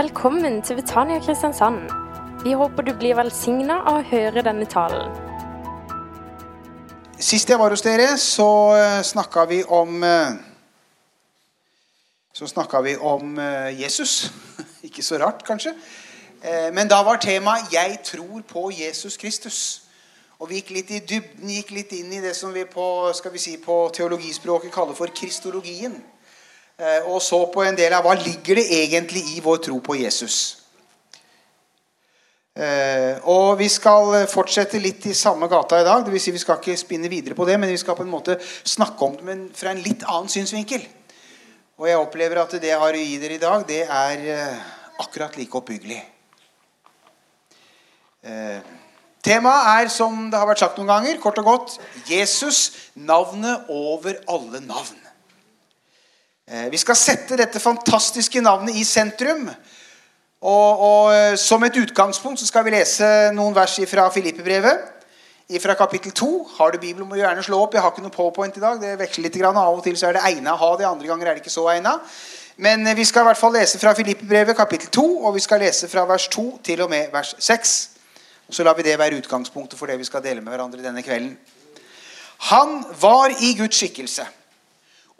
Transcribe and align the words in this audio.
Velkommen 0.00 0.62
til 0.62 0.78
Betania 0.78 1.18
Kristiansand. 1.20 1.90
Vi 2.44 2.52
håper 2.56 2.82
du 2.86 2.94
blir 2.96 3.18
velsigna 3.18 3.82
av 3.90 3.98
å 3.98 4.04
høre 4.08 4.40
denne 4.46 4.64
talen. 4.70 5.10
Sist 7.20 7.50
jeg 7.52 7.60
var 7.60 7.74
hos 7.74 7.84
dere, 7.84 8.06
så 8.16 8.46
snakka 9.04 9.44
vi 9.50 9.58
om 9.68 9.98
eh, 10.06 10.38
Så 12.32 12.48
snakka 12.48 12.80
vi 12.86 12.94
om 12.96 13.36
eh, 13.38 13.82
Jesus. 13.82 14.30
Ikke 14.88 15.04
så 15.04 15.18
rart, 15.20 15.44
kanskje. 15.44 15.74
Eh, 16.40 16.70
Men 16.72 16.88
da 16.88 17.02
var 17.02 17.20
temaet 17.20 17.68
'Jeg 17.72 17.98
tror 18.04 18.40
på 18.48 18.70
Jesus 18.70 19.18
Kristus'. 19.18 19.82
Og 20.38 20.48
vi 20.48 20.62
gikk 20.62 20.70
litt 20.70 20.90
i 20.90 21.02
dybden, 21.04 21.50
gikk 21.50 21.70
litt 21.76 21.92
inn 21.92 22.12
i 22.12 22.24
det 22.24 22.36
som 22.36 22.54
vi 22.54 22.64
på, 22.64 23.12
skal 23.12 23.32
vi 23.32 23.38
si, 23.38 23.56
på 23.56 23.90
teologispråket 23.92 24.72
kaller 24.72 24.94
for 24.94 25.06
kristologien. 25.06 26.00
Eh, 26.80 27.04
Og 27.12 27.20
så 27.22 27.42
på 27.52 27.60
en 27.66 27.76
del 27.76 27.92
av 27.92 28.06
hva 28.06 28.14
ligger 28.16 28.56
det 28.56 28.70
egentlig 28.72 29.20
i 29.34 29.42
vår 29.44 29.58
tro 29.66 29.76
på 29.84 29.98
Jesus. 30.00 30.36
Eh, 32.56 33.20
og 33.28 33.58
vi 33.60 33.68
skal 33.68 34.24
fortsette 34.28 34.80
litt 34.80 35.04
i 35.06 35.14
samme 35.14 35.48
gata 35.48 35.80
i 35.80 35.84
dag. 35.84 36.04
Det 36.04 36.14
vil 36.14 36.22
si 36.24 36.32
vi 36.32 36.40
skal 36.40 36.56
ikke 36.56 36.78
spinne 36.80 37.10
videre 37.12 37.36
på 37.36 37.44
det, 37.44 37.58
men 37.60 37.68
vi 37.68 37.76
skal 37.80 37.98
på 37.98 38.06
en 38.06 38.12
måte 38.12 38.38
snakke 38.40 39.04
om 39.04 39.18
det 39.18 39.26
men 39.28 39.42
fra 39.54 39.74
en 39.74 39.82
litt 39.84 40.06
annen 40.08 40.32
synsvinkel. 40.32 40.86
Og 41.80 41.88
jeg 41.88 42.00
opplever 42.00 42.40
at 42.40 42.56
det 42.56 42.72
jeg 42.72 42.80
har 42.80 42.96
å 42.96 43.04
gi 43.04 43.20
dere 43.20 43.36
i 43.36 43.44
dag, 43.44 43.66
det 43.68 43.82
er 43.84 44.24
eh, 44.38 44.64
akkurat 45.04 45.36
like 45.36 45.60
oppbyggelig. 45.60 46.00
Temaet 49.24 49.68
er, 49.70 49.88
som 49.88 50.26
det 50.28 50.36
har 50.36 50.48
vært 50.48 50.60
sagt 50.60 50.76
noen 50.76 50.90
ganger, 50.90 51.20
kort 51.22 51.38
og 51.40 51.46
godt 51.46 51.78
Jesus, 52.08 52.90
navnet 52.92 53.68
over 53.72 54.18
alle 54.28 54.60
navn. 54.60 55.09
Eh, 56.50 56.66
vi 56.66 56.78
skal 56.82 56.96
sette 56.98 57.36
dette 57.38 57.60
fantastiske 57.62 58.40
navnet 58.42 58.74
i 58.74 58.82
sentrum. 58.82 59.44
Og, 60.40 60.80
og 60.82 61.12
eh, 61.14 61.36
Som 61.38 61.62
et 61.62 61.76
utgangspunkt 61.78 62.40
så 62.40 62.48
skal 62.48 62.64
vi 62.66 62.72
lese 62.74 63.06
noen 63.36 63.54
vers 63.54 63.76
fra 63.86 64.08
Filippebrevet. 64.10 64.88
Fra 65.62 65.74
kapittel 65.78 66.10
2. 66.14 66.30
Har 66.56 66.72
du 66.72 66.78
Bibelen, 66.78 67.06
må 67.06 67.14
du 67.14 67.20
gjerne 67.20 67.42
slå 67.46 67.60
opp. 67.62 67.74
Jeg 67.74 67.82
har 67.84 67.94
ikke 67.94 68.02
noe 68.02 68.14
powerpoint 68.14 68.58
i 68.58 68.62
dag. 68.62 68.80
Det 68.82 68.96
veksler 68.98 69.28
litt. 69.28 69.38
Grann. 69.38 69.60
Av 69.62 69.78
og 69.78 69.84
til 69.84 69.94
så 69.98 70.08
er 70.08 70.18
det 70.18 70.24
egnet 70.26 70.50
å 70.50 70.58
ha 70.58 70.72
det, 70.78 70.88
andre 70.88 71.10
ganger 71.10 71.30
er 71.30 71.38
det 71.38 71.44
ikke 71.44 71.54
så 71.54 71.68
egnet. 71.70 72.10
Men 72.58 72.82
eh, 72.82 72.98
vi 72.98 73.06
skal 73.06 73.22
i 73.22 73.30
hvert 73.30 73.42
fall 73.44 73.54
lese 73.54 73.78
fra 73.78 73.94
Filippebrevet 73.94 74.58
kapittel 74.58 74.90
2, 74.98 75.06
og 75.22 75.38
vi 75.38 75.44
skal 75.46 75.62
lese 75.62 75.90
fra 75.92 76.02
vers 76.10 76.26
2 76.34 76.48
til 76.66 76.82
og 76.82 76.90
med 76.90 77.14
vers 77.14 77.36
6. 77.38 77.76
Og 78.50 78.58
Så 78.58 78.66
lar 78.66 78.74
vi 78.74 78.88
det 78.90 78.98
være 78.98 79.22
utgangspunktet 79.22 79.78
for 79.78 79.86
det 79.86 80.00
vi 80.02 80.10
skal 80.10 80.26
dele 80.26 80.42
med 80.42 80.50
hverandre 80.50 80.82
denne 80.82 81.06
kvelden. 81.06 81.38
Han 82.50 82.80
var 82.98 83.30
i 83.38 83.54
Guds 83.54 83.78
skikkelse 83.78 84.26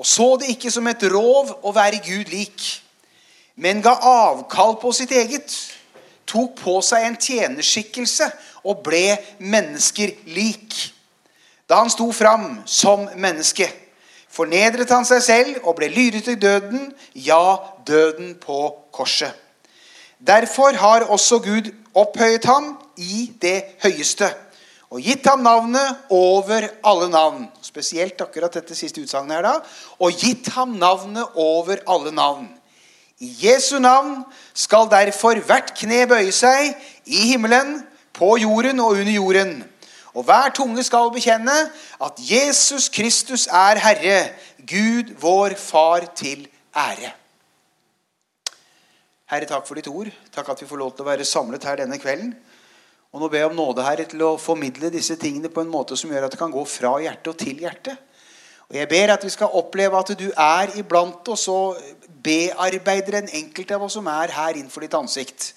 og 0.00 0.06
så 0.06 0.36
det 0.40 0.54
ikke 0.54 0.70
som 0.72 0.86
et 0.88 1.02
rov 1.12 1.50
å 1.60 1.74
være 1.76 2.00
Gud 2.00 2.30
lik, 2.32 2.62
men 3.60 3.82
ga 3.84 3.98
avkall 4.00 4.78
på 4.80 4.94
sitt 4.96 5.12
eget, 5.12 5.52
tok 6.24 6.54
på 6.56 6.78
seg 6.84 7.04
en 7.04 7.18
tjenerskikkelse 7.20 8.30
og 8.64 8.80
ble 8.86 9.18
mennesker 9.44 10.14
lik. 10.32 10.72
Da 11.68 11.82
han 11.82 11.92
sto 11.92 12.08
fram 12.16 12.62
som 12.64 13.04
menneske, 13.20 13.68
fornedret 14.32 14.88
han 14.94 15.04
seg 15.04 15.20
selv 15.26 15.60
og 15.66 15.76
ble 15.82 15.90
lydig 15.92 16.24
til 16.30 16.40
døden, 16.40 16.88
ja, 17.12 17.58
døden 17.84 18.38
på 18.40 18.62
korset. 18.96 19.36
Derfor 20.16 20.76
har 20.80 21.10
også 21.12 21.42
Gud 21.44 21.68
opphøyet 21.92 22.48
ham 22.48 22.72
i 22.96 23.28
det 23.42 23.58
høyeste 23.84 24.32
og 24.90 24.98
gitt 25.06 25.26
ham 25.30 25.44
navnet 25.46 26.10
over 26.10 26.66
alle 26.82 27.08
navn. 27.12 27.44
Spesielt 27.62 28.18
akkurat 28.24 28.56
dette 28.58 28.74
siste 28.74 29.02
utsagnet 29.04 29.36
her 29.38 29.46
da. 29.46 29.52
Og 30.02 30.16
gitt 30.18 30.50
ham 30.56 30.74
navnet 30.80 31.38
over 31.38 31.78
alle 31.86 32.10
navn. 32.14 32.48
I 33.20 33.28
Jesu 33.44 33.78
navn 33.78 34.24
skal 34.56 34.88
derfor 34.90 35.38
hvert 35.46 35.74
kne 35.78 36.06
bøye 36.10 36.32
seg 36.34 36.72
i 37.04 37.30
himmelen, 37.30 37.84
på 38.16 38.34
jorden 38.42 38.80
og 38.82 38.98
under 38.98 39.12
jorden. 39.12 39.52
Og 40.18 40.26
hver 40.26 40.50
tunge 40.56 40.82
skal 40.82 41.12
bekjenne 41.14 41.54
at 42.02 42.18
Jesus 42.18 42.88
Kristus 42.90 43.46
er 43.46 43.78
Herre, 43.78 44.18
Gud 44.66 45.14
vår 45.22 45.54
Far 45.60 46.08
til 46.18 46.48
ære. 46.74 47.12
Herre, 49.30 49.46
takk 49.46 49.68
for 49.68 49.78
ditt 49.78 49.86
ord. 49.86 50.10
Takk 50.34 50.50
at 50.50 50.64
vi 50.64 50.66
får 50.66 50.80
lov 50.80 50.96
til 50.96 51.06
å 51.06 51.10
være 51.12 51.28
samlet 51.28 51.64
her 51.68 51.78
denne 51.84 52.00
kvelden. 52.02 52.34
Og 53.10 53.22
nå 53.22 53.28
ber 53.30 53.42
jeg 53.42 53.50
om 53.50 53.56
nåde, 53.58 53.82
Herre, 53.82 54.06
til 54.06 54.22
å 54.22 54.36
formidle 54.38 54.92
disse 54.94 55.16
tingene 55.18 55.50
på 55.50 55.64
en 55.64 55.72
måte 55.72 55.96
som 55.98 56.12
gjør 56.12 56.28
at 56.28 56.34
det 56.34 56.38
kan 56.38 56.52
gå 56.54 56.62
fra 56.68 56.94
hjerte 57.02 57.32
og 57.32 57.38
til 57.40 57.58
hjerte. 57.58 57.96
Og 58.70 58.76
Jeg 58.78 58.88
ber 58.88 59.10
at 59.16 59.24
vi 59.26 59.32
skal 59.34 59.56
oppleve 59.58 59.98
at 59.98 60.12
du 60.14 60.28
er 60.30 60.76
iblant 60.78 61.26
oss 61.32 61.48
og 61.50 61.80
bearbeider 62.22 63.18
en 63.18 63.32
enkelt 63.40 63.72
av 63.74 63.82
oss 63.82 63.96
som 63.98 64.06
er 64.06 64.30
her 64.30 64.54
innenfor 64.54 64.86
ditt 64.86 64.94
ansikt. 64.94 65.48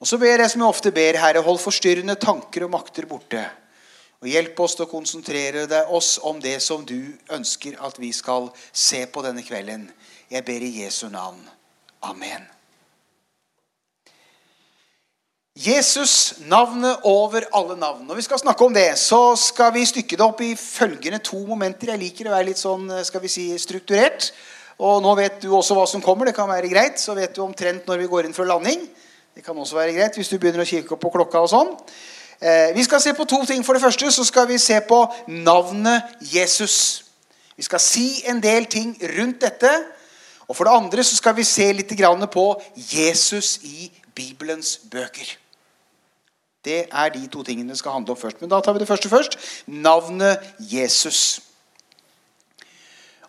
Og 0.00 0.08
så 0.08 0.16
ber 0.16 0.40
jeg 0.40 0.52
som 0.54 0.62
jeg 0.62 0.72
ofte 0.72 0.92
ber, 0.96 1.18
Herre, 1.20 1.42
hold 1.44 1.60
forstyrrende 1.60 2.16
tanker 2.16 2.64
og 2.64 2.72
makter 2.72 3.04
borte. 3.10 3.42
Og 4.24 4.28
hjelp 4.28 4.62
oss 4.64 4.78
til 4.78 4.86
å 4.86 4.88
konsentrere 4.88 5.66
deg 5.68 5.92
oss 5.92 6.14
om 6.24 6.40
det 6.40 6.58
som 6.64 6.86
du 6.88 7.12
ønsker 7.32 7.76
at 7.84 8.00
vi 8.00 8.12
skal 8.16 8.48
se 8.72 9.02
på 9.04 9.24
denne 9.24 9.44
kvelden. 9.44 9.84
Jeg 10.32 10.44
ber 10.48 10.64
i 10.64 10.72
Jesu 10.80 11.10
navn. 11.12 11.44
Amen. 12.08 12.48
Jesus, 15.58 16.34
navnet 16.46 17.00
over 17.02 17.42
alle 17.52 17.74
navn. 17.76 18.04
Når 18.06 18.14
vi 18.14 18.22
skal 18.22 18.38
snakke 18.38 18.64
om 18.64 18.74
det, 18.74 18.98
så 18.98 19.34
skal 19.36 19.72
vi 19.74 19.82
stykke 19.84 20.16
det 20.16 20.22
opp 20.22 20.40
i 20.46 20.52
følgende 20.54 21.18
to 21.18 21.40
momenter. 21.42 21.90
Jeg 21.90 21.98
liker 21.98 22.28
å 22.28 22.36
være 22.36 22.46
litt 22.52 22.60
sånn, 22.60 22.86
skal 23.02 23.24
vi 23.24 23.30
si, 23.32 23.48
strukturert. 23.58 24.28
Og 24.78 25.02
nå 25.02 25.16
vet 25.18 25.40
du 25.42 25.48
også 25.50 25.74
hva 25.74 25.88
som 25.90 26.04
kommer. 26.04 26.30
Det 26.30 26.36
kan 26.36 26.46
være 26.48 26.70
greit. 26.70 27.02
Så 27.02 27.16
vet 27.18 27.34
du 27.34 27.42
omtrent 27.42 27.90
når 27.90 28.04
vi 28.04 28.08
går 28.12 28.28
inn 28.28 28.36
for 28.36 28.46
landing. 28.46 28.86
Det 29.34 29.42
kan 29.42 29.58
også 29.58 29.74
være 29.74 29.96
greit 29.98 30.20
hvis 30.20 30.30
du 30.30 30.38
begynner 30.38 30.62
å 30.62 30.70
kikke 30.70 30.94
opp 30.94 31.02
på 31.02 31.10
klokka 31.18 31.42
og 31.42 31.50
sånn. 31.50 31.74
Eh, 32.38 32.70
vi 32.76 32.86
skal 32.86 33.02
se 33.02 33.18
på 33.18 33.26
to 33.26 33.42
ting. 33.50 33.66
For 33.66 33.74
det 33.74 33.82
første 33.82 34.06
så 34.14 34.24
skal 34.24 34.46
vi 34.48 34.58
se 34.62 34.78
på 34.86 35.02
navnet 35.34 36.14
Jesus. 36.30 36.76
Vi 37.58 37.66
skal 37.66 37.82
si 37.82 38.22
en 38.30 38.38
del 38.38 38.70
ting 38.70 38.94
rundt 39.18 39.42
dette. 39.42 39.74
Og 40.46 40.54
for 40.54 40.70
det 40.70 40.78
andre 40.78 41.02
så 41.02 41.18
skal 41.18 41.34
vi 41.34 41.42
se 41.42 41.72
litt 41.74 41.90
på 42.30 42.46
Jesus 42.76 43.58
i 43.66 43.90
Bibelens 44.20 44.76
bøker. 44.92 45.36
Det 46.64 46.80
er 46.92 47.12
de 47.14 47.22
to 47.32 47.42
tingene 47.46 47.72
det 47.72 47.80
skal 47.80 47.96
handle 47.96 48.12
om 48.12 48.20
først. 48.20 48.40
Men 48.40 48.50
da 48.52 48.60
tar 48.60 48.76
vi 48.76 48.82
det 48.82 48.88
første 48.88 49.08
først. 49.08 49.38
Navnet 49.66 50.44
Jesus. 50.60 51.40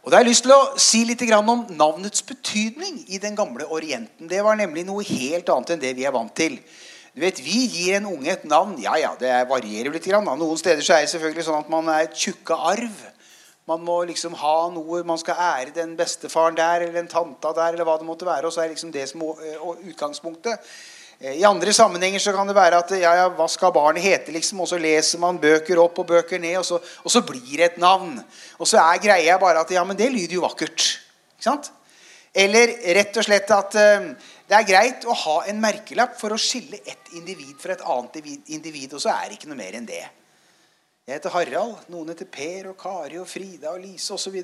Og 0.02 0.10
da 0.10 0.18
har 0.18 0.26
jeg 0.26 0.32
lyst 0.32 0.48
til 0.48 0.54
å 0.56 0.80
si 0.82 1.04
litt 1.06 1.22
om 1.38 1.68
navnets 1.78 2.24
betydning 2.26 3.04
i 3.08 3.20
den 3.22 3.36
gamle 3.38 3.68
Orienten. 3.70 4.28
Det 4.28 4.42
var 4.44 4.58
nemlig 4.58 4.84
noe 4.88 5.06
helt 5.06 5.50
annet 5.54 5.76
enn 5.76 5.84
det 5.84 5.94
vi 5.96 6.08
er 6.10 6.16
vant 6.16 6.34
til. 6.36 6.58
Du 7.14 7.22
vet, 7.22 7.40
Vi 7.40 7.68
gir 7.68 8.00
en 8.00 8.08
unge 8.10 8.32
et 8.32 8.44
navn. 8.46 8.78
Ja, 8.82 8.96
ja, 8.98 9.16
det 9.20 9.32
varierer 9.50 9.92
litt. 9.94 10.08
Noen 10.08 10.58
steder 10.58 10.82
så 10.82 10.96
er 10.96 11.06
det 11.06 11.12
selvfølgelig 11.14 11.46
sånn 11.46 11.62
at 11.62 11.70
man 11.70 11.88
er 11.90 12.08
tjukka 12.08 12.58
arv. 12.74 12.98
Man 13.70 13.84
må 13.86 14.00
liksom 14.10 14.34
ha 14.40 14.56
noe, 14.74 15.04
man 15.06 15.20
skal 15.22 15.38
ære 15.38 15.76
den 15.76 15.94
bestefaren 16.00 16.58
der 16.58 16.82
eller 16.82 16.98
den 16.98 17.12
tanta 17.12 17.54
der. 17.54 17.76
eller 17.76 17.86
hva 17.86 18.00
det 18.00 18.08
måtte 18.08 18.26
være, 18.26 18.48
og 18.48 18.54
så 18.54 18.64
er 18.64 18.74
liksom 18.74 18.92
det 18.92 19.08
som 19.10 19.22
er 19.22 19.62
utgangspunktet. 19.92 20.72
Eh, 21.22 21.38
I 21.38 21.44
andre 21.46 21.74
sammenhenger 21.74 22.20
så 22.20 22.34
kan 22.34 22.50
det 22.50 22.56
være 22.58 22.80
at 22.82 22.94
ja, 22.98 23.14
ja, 23.20 23.28
hva 23.38 23.48
skal 23.52 23.74
barnet 23.76 24.04
hete? 24.04 24.34
liksom, 24.34 24.60
Og 24.60 24.68
så 24.72 24.80
leser 24.82 25.22
man 25.22 25.40
bøker 25.42 25.80
opp 25.80 26.00
og 26.02 26.08
bøker 26.10 26.42
ned, 26.42 26.58
og 26.58 26.66
så, 26.66 26.82
og 26.82 27.14
så 27.14 27.22
blir 27.22 27.58
det 27.58 27.68
et 27.68 27.78
navn. 27.78 28.18
Og 28.58 28.68
så 28.68 28.82
er 28.82 29.04
greia 29.04 29.38
bare 29.38 29.62
at 29.62 29.72
ja, 29.72 29.84
men 29.84 29.98
det 29.98 30.10
lyder 30.12 30.40
jo 30.40 30.48
vakkert. 30.48 30.88
Ikke 31.38 31.50
sant? 31.50 31.72
Eller 32.34 32.74
rett 32.96 33.18
og 33.20 33.26
slett 33.28 33.50
at 33.52 33.76
uh, 33.76 34.08
det 34.48 34.56
er 34.56 34.68
greit 34.68 35.04
å 35.04 35.16
ha 35.26 35.34
en 35.52 35.60
merkelapp 35.60 36.14
for 36.20 36.32
å 36.32 36.40
skille 36.40 36.80
ett 36.88 37.12
individ 37.20 37.58
fra 37.60 37.76
et 37.76 37.84
annet 37.84 38.22
individ. 38.56 38.94
Og 38.96 39.04
så 39.04 39.12
er 39.12 39.28
det 39.28 39.38
ikke 39.38 39.52
noe 39.52 39.60
mer 39.60 39.76
enn 39.76 39.90
det. 39.90 40.06
Jeg 41.12 41.18
heter 41.20 41.34
Harald. 41.36 41.74
Noen 41.92 42.08
heter 42.14 42.28
Per 42.32 42.70
og 42.70 42.78
Kari 42.80 43.18
og 43.20 43.26
Frida 43.28 43.74
og 43.74 43.82
Lise 43.84 44.14
osv. 44.16 44.38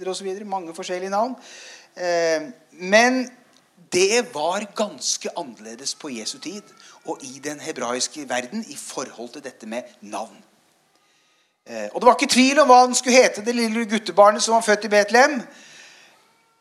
Mange 0.44 0.74
forskjellige 0.76 1.14
navn. 1.14 1.38
Uh, 1.96 2.50
men 2.92 3.22
det 3.94 4.26
var 4.34 4.66
ganske 4.76 5.32
annerledes 5.40 5.96
på 5.96 6.12
Jesu 6.12 6.42
tid 6.44 6.68
og 7.06 7.24
i 7.24 7.40
den 7.40 7.64
hebraiske 7.64 8.26
verden 8.28 8.66
i 8.68 8.76
forhold 8.76 9.30
til 9.38 9.46
dette 9.46 9.64
med 9.66 9.88
navn. 10.02 10.36
Eh, 11.70 11.88
og 11.94 12.02
Det 12.02 12.06
var 12.06 12.16
ikke 12.20 12.34
tvil 12.36 12.60
om 12.60 12.68
hva 12.68 12.82
han 12.82 12.96
skulle 12.96 13.16
hete, 13.16 13.46
det 13.46 13.56
lille 13.56 13.86
guttebarnet 13.88 14.44
som 14.44 14.58
var 14.58 14.68
født 14.68 14.90
i 14.90 14.92
Betlehem. 14.92 15.42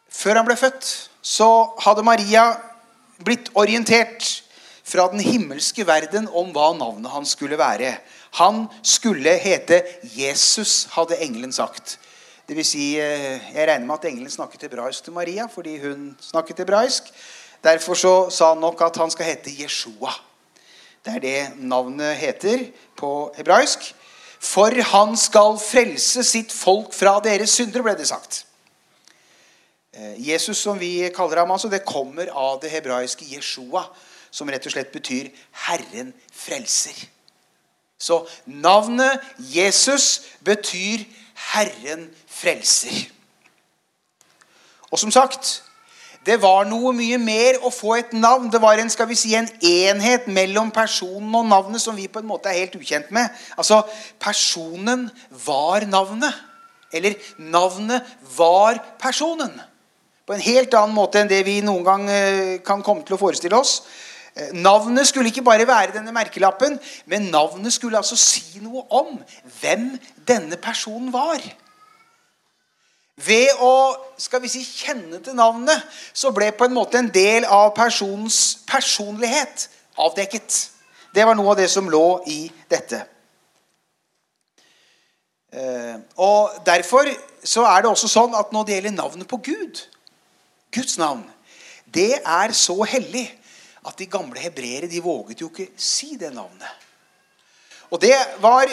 Før 0.08 0.38
han 0.38 0.46
ble 0.46 0.56
født, 0.56 1.10
så 1.22 1.50
hadde 1.82 2.06
Maria 2.06 2.52
blitt 3.24 3.50
orientert 3.54 4.45
fra 4.86 5.08
den 5.10 5.20
himmelske 5.24 5.86
verden 5.86 6.28
om 6.30 6.52
hva 6.54 6.70
navnet 6.78 7.10
hans 7.10 7.34
skulle 7.34 7.58
være. 7.58 7.96
Han 8.38 8.66
skulle 8.86 9.34
hete 9.42 9.80
Jesus, 10.14 10.86
hadde 10.94 11.18
engelen 11.24 11.54
sagt. 11.54 11.98
Det 12.46 12.54
vil 12.54 12.66
si, 12.66 12.94
eh, 13.00 13.40
jeg 13.54 13.66
regner 13.66 13.86
med 13.86 13.98
at 13.98 14.04
engelen 14.06 14.30
snakket 14.30 14.68
hebraisk 14.68 15.04
til 15.04 15.16
Maria 15.16 15.48
fordi 15.50 15.78
hun 15.82 16.12
snakket 16.20 16.62
hebraisk. 16.62 17.10
Derfor 17.64 17.94
så 17.94 18.14
sa 18.30 18.52
han 18.52 18.62
nok 18.62 18.80
at 18.86 18.96
han 18.96 19.10
skal 19.10 19.26
hete 19.26 19.50
Jeshua. 19.50 20.12
Det 21.04 21.14
er 21.14 21.18
det 21.18 21.58
navnet 21.58 22.16
heter 22.16 22.68
på 22.96 23.32
hebraisk. 23.36 23.94
For 24.38 24.70
han 24.92 25.16
skal 25.16 25.58
frelse 25.58 26.22
sitt 26.22 26.52
folk 26.52 26.94
fra 26.94 27.18
deres 27.24 27.56
synder, 27.56 27.82
ble 27.82 27.96
det 27.98 28.06
sagt. 28.06 28.44
Eh, 29.92 30.28
Jesus, 30.28 30.58
som 30.58 30.78
vi 30.78 31.08
kaller 31.14 31.40
ham, 31.42 31.50
altså, 31.50 31.68
det 31.72 31.86
kommer 31.88 32.30
av 32.30 32.60
det 32.62 32.70
hebraiske 32.70 33.26
Jeshua, 33.26 33.86
som 34.36 34.48
rett 34.52 34.66
og 34.68 34.74
slett 34.74 34.92
betyr 34.92 35.30
'Herren 35.64 36.12
frelser'. 36.32 37.06
Så 37.98 38.26
navnet 38.46 39.20
Jesus 39.38 40.22
betyr 40.44 41.04
'Herren 41.34 42.10
frelser'. 42.28 43.10
Og 44.90 44.98
som 44.98 45.10
sagt 45.10 45.62
det 46.26 46.40
var 46.42 46.64
noe 46.66 46.90
mye 46.96 47.18
mer 47.22 47.60
å 47.62 47.70
få 47.70 47.94
et 48.00 48.12
navn. 48.12 48.48
Det 48.50 48.58
var 48.58 48.80
en 48.82 48.90
skal 48.90 49.06
vi 49.06 49.14
si, 49.14 49.34
en 49.38 49.46
enhet 49.62 50.26
mellom 50.26 50.72
personen 50.74 51.34
og 51.38 51.46
navnet 51.46 51.80
som 51.80 51.94
vi 51.96 52.08
på 52.10 52.18
en 52.18 52.26
måte 52.26 52.50
er 52.50 52.64
helt 52.64 52.74
ukjent 52.74 53.12
med. 53.14 53.28
Altså, 53.54 53.84
Personen 54.18 55.06
var 55.46 55.86
navnet. 55.86 56.34
Eller 56.92 57.14
navnet 57.38 58.02
var 58.36 58.80
personen. 58.98 59.54
På 60.26 60.34
en 60.34 60.42
helt 60.42 60.74
annen 60.74 60.96
måte 60.96 61.22
enn 61.22 61.30
det 61.30 61.44
vi 61.46 61.60
noen 61.62 61.86
gang 61.86 62.10
eh, 62.10 62.58
kan 62.66 62.82
komme 62.82 63.06
til 63.06 63.14
å 63.14 63.20
forestille 63.20 63.54
oss. 63.54 63.84
Eh, 64.36 64.52
navnet 64.52 65.08
skulle 65.08 65.30
ikke 65.32 65.42
bare 65.42 65.66
være 65.66 65.94
denne 65.94 66.12
merkelappen, 66.12 66.78
men 67.06 67.30
navnet 67.32 67.72
skulle 67.72 67.96
altså 67.96 68.16
si 68.20 68.60
noe 68.60 68.84
om 68.92 69.16
hvem 69.60 69.94
denne 70.28 70.58
personen 70.60 71.12
var. 71.12 71.40
Ved 73.16 73.48
å 73.64 73.96
skal 74.20 74.42
vi 74.44 74.50
si, 74.52 74.60
kjenne 74.60 75.22
til 75.24 75.38
navnet 75.38 75.80
så 76.12 76.34
ble 76.36 76.50
på 76.52 76.66
en 76.68 76.74
måte 76.76 77.00
en 77.00 77.08
del 77.08 77.46
av 77.48 77.70
personens 77.76 78.58
personlighet 78.68 79.70
avdekket. 79.96 80.58
Det 81.16 81.24
var 81.24 81.38
noe 81.38 81.54
av 81.54 81.56
det 81.62 81.70
som 81.72 81.88
lå 81.88 82.20
i 82.28 82.42
dette. 82.68 83.00
Eh, 85.48 85.96
og 86.20 86.60
Derfor 86.66 87.08
så 87.40 87.64
er 87.64 87.80
det 87.80 87.90
også 87.94 88.10
sånn 88.10 88.36
at 88.36 88.52
når 88.52 88.68
det 88.68 88.76
gjelder 88.76 88.96
navnet 88.98 89.30
på 89.32 89.40
Gud, 89.48 89.80
Guds 90.76 90.98
navn, 91.00 91.24
det 91.88 92.18
er 92.20 92.52
så 92.52 92.76
hellig 92.84 93.30
at 93.86 93.98
de 93.98 94.08
gamle 94.10 94.40
hebreere 94.42 94.90
de 94.90 95.02
våget 95.02 95.40
jo 95.40 95.50
ikke 95.52 95.70
si 95.76 96.16
det 96.20 96.32
navnet. 96.34 96.84
Og 97.90 98.00
det 98.02 98.14
var, 98.42 98.66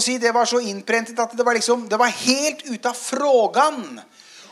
si, 0.00 0.16
det 0.18 0.32
var 0.34 0.48
så 0.48 0.58
innprentet 0.64 1.18
at 1.20 1.32
det 1.36 1.44
var, 1.44 1.52
liksom, 1.52 1.88
det 1.88 1.98
var 2.00 2.12
helt 2.24 2.64
ute 2.64 2.88
av 2.88 2.96
frågan 2.96 4.00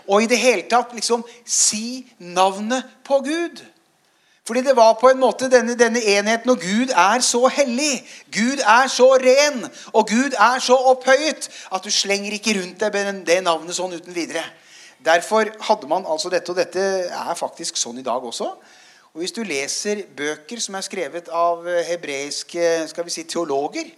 å 0.06 0.18
i 0.20 0.28
det 0.28 0.40
hele 0.40 0.66
tatt 0.68 0.92
liksom 0.92 1.22
si 1.48 2.02
navnet 2.18 2.84
på 3.06 3.22
Gud. 3.24 3.62
Fordi 4.44 4.60
det 4.66 4.74
var 4.76 4.96
på 4.98 5.08
en 5.12 5.20
måte 5.22 5.46
denne, 5.48 5.76
denne, 5.78 6.02
enheten, 6.02 6.50
og 6.50 6.60
Gud 6.60 6.90
er 6.90 7.22
så 7.22 7.46
hellig. 7.46 8.02
Gud 8.34 8.58
er 8.58 8.90
så 8.90 9.06
ren, 9.22 9.62
og 9.94 10.10
Gud 10.10 10.34
er 10.34 10.58
så 10.60 10.76
opphøyet 10.90 11.46
at 11.70 11.84
du 11.84 11.90
slenger 11.94 12.34
ikke 12.34 12.56
rundt 12.58 12.82
deg 12.82 12.96
med 12.96 13.22
det 13.28 13.38
navnet 13.46 13.78
sånn 13.78 13.94
uten 13.94 14.16
videre. 14.16 14.42
Derfor 15.02 15.46
hadde 15.68 15.88
man 15.90 16.06
altså 16.06 16.30
dette, 16.30 16.50
og 16.50 16.58
dette 16.58 16.82
er 17.06 17.38
faktisk 17.38 17.78
sånn 17.78 18.02
i 18.02 18.06
dag 18.06 18.22
også. 18.22 18.50
Og 19.12 19.20
Hvis 19.20 19.34
du 19.36 19.42
leser 19.44 20.06
bøker 20.16 20.60
som 20.60 20.78
er 20.78 20.84
skrevet 20.86 21.26
av 21.28 21.66
hebreiske 21.84 22.88
skal 22.88 23.04
vi 23.04 23.12
si, 23.12 23.26
teologer, 23.28 23.90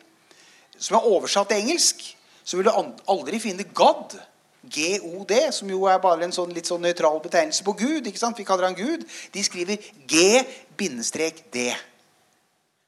som 0.74 0.96
er 0.98 1.06
oversatt 1.06 1.52
til 1.52 1.62
engelsk, 1.62 2.02
så 2.44 2.58
vil 2.58 2.66
du 2.66 2.72
aldri 2.74 3.38
finne 3.38 3.66
God. 3.70 4.16
G-O-D, 4.64 5.38
som 5.52 5.70
jo 5.70 5.84
er 5.86 6.00
bare 6.02 6.24
en 6.24 6.32
sånn, 6.32 6.50
litt 6.56 6.66
sånn 6.66 6.82
nøytral 6.82 7.20
betegnelse 7.22 7.62
på 7.66 7.76
Gud. 7.78 8.06
ikke 8.08 8.18
sant? 8.18 8.38
Vi 8.40 8.46
kaller 8.48 8.70
han 8.70 8.78
Gud. 8.78 9.04
De 9.30 9.42
skriver 9.44 9.78
G-D. 10.08 11.64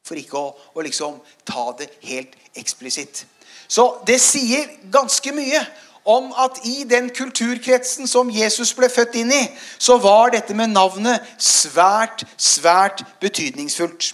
For 0.06 0.18
ikke 0.18 0.40
å, 0.40 0.54
å 0.74 0.82
liksom 0.86 1.20
ta 1.46 1.68
det 1.78 1.90
helt 2.08 2.34
eksplisitt. 2.56 3.26
Så 3.68 4.00
det 4.08 4.18
sier 4.24 4.70
ganske 4.90 5.34
mye 5.36 5.60
om 6.06 6.30
at 6.38 6.60
i 6.64 6.84
den 6.88 7.10
kulturkretsen 7.10 8.06
som 8.08 8.30
Jesus 8.30 8.72
ble 8.76 8.88
født 8.92 9.18
inn 9.18 9.32
i, 9.34 9.42
så 9.78 9.98
var 9.98 10.30
dette 10.34 10.54
med 10.54 10.70
navnet 10.74 11.24
svært, 11.42 12.22
svært 12.38 13.02
betydningsfullt. 13.20 14.12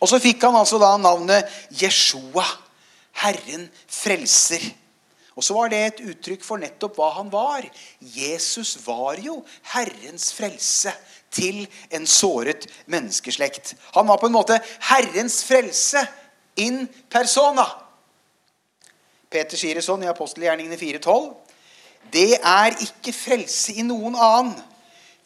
Og 0.00 0.08
så 0.08 0.20
fikk 0.22 0.46
han 0.46 0.56
altså 0.56 0.80
da 0.80 0.94
navnet 1.00 1.48
Jeshua. 1.74 2.46
Herren 3.18 3.66
frelser. 3.90 4.62
Og 5.38 5.44
så 5.44 5.54
var 5.54 5.70
det 5.70 5.78
et 5.82 6.00
uttrykk 6.10 6.44
for 6.46 6.58
nettopp 6.62 6.96
hva 6.98 7.12
han 7.16 7.30
var. 7.30 7.66
Jesus 7.98 8.76
var 8.84 9.18
jo 9.22 9.40
Herrens 9.74 10.32
frelse 10.34 10.92
til 11.34 11.64
en 11.94 12.06
såret 12.06 12.66
menneskeslekt. 12.90 13.74
Han 13.94 14.08
var 14.08 14.18
på 14.18 14.30
en 14.30 14.34
måte 14.34 14.58
Herrens 14.90 15.42
frelse 15.46 16.02
in 16.58 16.86
persona. 17.10 17.66
Peter 19.28 19.60
sier 19.60 19.76
det 19.76 19.84
sånn 19.84 20.04
i 20.06 20.10
apostelgjerningene 20.10 20.78
4,12. 20.80 21.30
Det 22.12 22.38
er 22.38 22.76
ikke 22.84 23.12
frelse 23.12 23.74
i 23.76 23.84
noen 23.84 24.16
annen. 24.16 24.56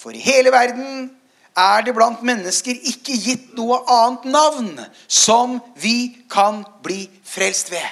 For 0.01 0.15
i 0.15 0.23
hele 0.23 0.51
verden 0.51 1.11
er 1.59 1.85
det 1.87 1.95
blant 1.95 2.23
mennesker 2.27 2.79
ikke 2.91 3.15
gitt 3.15 3.53
noe 3.55 3.79
annet 3.87 4.25
navn 4.33 4.71
som 5.07 5.61
vi 5.79 6.25
kan 6.33 6.65
bli 6.83 7.05
frelst 7.29 7.71
ved. 7.71 7.87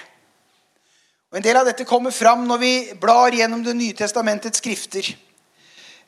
Og 1.30 1.38
En 1.38 1.44
del 1.44 1.60
av 1.60 1.68
dette 1.68 1.86
kommer 1.86 2.10
fram 2.10 2.42
når 2.48 2.58
vi 2.58 2.72
blar 2.98 3.36
gjennom 3.36 3.62
Det 3.62 3.76
nye 3.76 3.94
testamentets 3.94 4.58
skrifter. 4.58 5.06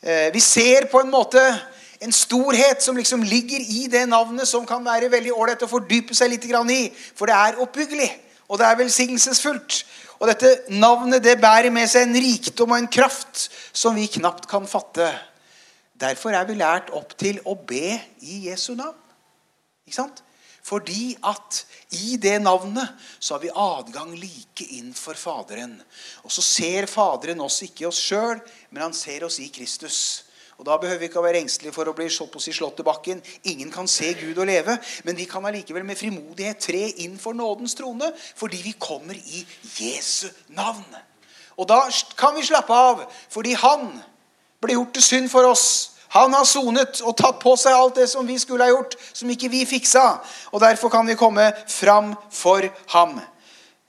Eh, 0.02 0.32
vi 0.34 0.40
ser 0.40 0.88
på 0.90 1.00
en 1.00 1.12
måte 1.12 1.38
en 2.02 2.12
storhet 2.12 2.82
som 2.82 2.96
liksom 2.96 3.22
ligger 3.22 3.60
i 3.60 3.86
det 3.86 4.08
navnet, 4.08 4.48
som 4.48 4.66
kan 4.66 4.82
være 4.84 5.10
veldig 5.12 5.32
ålreit 5.32 5.62
å 5.62 5.70
fordype 5.70 6.14
seg 6.14 6.32
litt 6.32 6.44
i. 6.44 6.90
For 7.14 7.26
det 7.26 7.34
er 7.34 7.60
oppbyggelig, 7.62 8.10
og 8.48 8.58
det 8.60 8.68
er 8.68 8.80
velsignelsesfullt. 8.80 9.82
Og 10.22 10.28
dette 10.30 10.50
navnet 10.70 11.22
det 11.24 11.40
bærer 11.42 11.72
med 11.74 11.90
seg 11.90 12.06
en 12.06 12.18
rikdom 12.22 12.74
og 12.74 12.78
en 12.78 12.90
kraft 12.90 13.48
som 13.74 13.96
vi 13.98 14.06
knapt 14.18 14.46
kan 14.50 14.68
fatte. 14.70 15.08
Derfor 15.98 16.34
er 16.34 16.46
vi 16.46 16.58
lært 16.58 16.92
opp 16.94 17.16
til 17.18 17.40
å 17.46 17.56
be 17.58 17.96
i 18.22 18.44
Jesu 18.48 18.74
navn. 18.78 18.98
Ikke 19.86 19.98
sant? 19.98 20.22
Fordi 20.62 21.16
at 21.26 21.64
i 21.98 22.16
det 22.22 22.36
navnet 22.42 22.86
så 23.18 23.34
har 23.34 23.42
vi 23.42 23.50
adgang 23.50 24.12
like 24.14 24.66
inn 24.78 24.92
for 24.94 25.18
Faderen. 25.18 25.74
Og 26.22 26.30
så 26.30 26.44
ser 26.46 26.86
Faderen 26.90 27.42
oss 27.42 27.58
ikke 27.66 27.84
i 27.84 27.88
oss 27.90 27.98
sjøl, 27.98 28.38
men 28.70 28.86
han 28.86 28.94
ser 28.94 29.26
oss 29.26 29.40
i 29.42 29.48
Kristus. 29.52 29.98
Og 30.62 30.66
Da 30.66 30.76
behøver 30.78 31.00
vi 31.00 31.06
ikke 31.10 31.18
å 31.18 31.24
være 31.24 31.40
engstelige 31.42 31.74
for 31.74 31.90
å 31.90 31.92
bli 31.96 32.04
slått 32.06 32.76
til 32.78 32.86
bakken. 32.86 33.18
Ingen 33.50 33.70
kan 33.74 33.88
se 33.90 34.12
Gud 34.14 34.36
og 34.38 34.46
leve, 34.46 34.76
men 35.02 35.16
vi 35.18 35.24
kan 35.26 35.42
allikevel 35.42 35.82
med 35.82 35.98
frimodighet 35.98 36.60
tre 36.62 36.84
inn 37.02 37.16
for 37.18 37.34
nådens 37.34 37.74
trone 37.74 38.12
fordi 38.38 38.60
vi 38.62 38.74
kommer 38.78 39.18
i 39.18 39.42
Jesu 39.74 40.28
navn. 40.54 40.86
Og 41.58 41.66
da 41.66 41.80
kan 42.14 42.36
vi 42.38 42.46
slappe 42.46 42.78
av, 42.78 43.02
fordi 43.26 43.56
han 43.58 43.88
ble 44.62 44.78
gjort 44.78 44.94
til 44.94 45.06
synd 45.08 45.32
for 45.34 45.50
oss. 45.50 45.66
Han 46.14 46.30
har 46.38 46.46
sonet 46.46 47.02
og 47.02 47.18
tatt 47.18 47.42
på 47.42 47.56
seg 47.58 47.74
alt 47.74 47.98
det 47.98 48.06
som 48.14 48.22
vi 48.28 48.38
skulle 48.38 48.62
ha 48.62 48.70
gjort, 48.70 48.94
som 49.10 49.34
ikke 49.34 49.50
vi 49.50 49.66
fiksa. 49.66 50.20
Og 50.54 50.62
derfor 50.62 50.94
kan 50.94 51.10
vi 51.10 51.18
komme 51.18 51.50
fram 51.66 52.14
for 52.30 52.70
ham. 52.94 53.18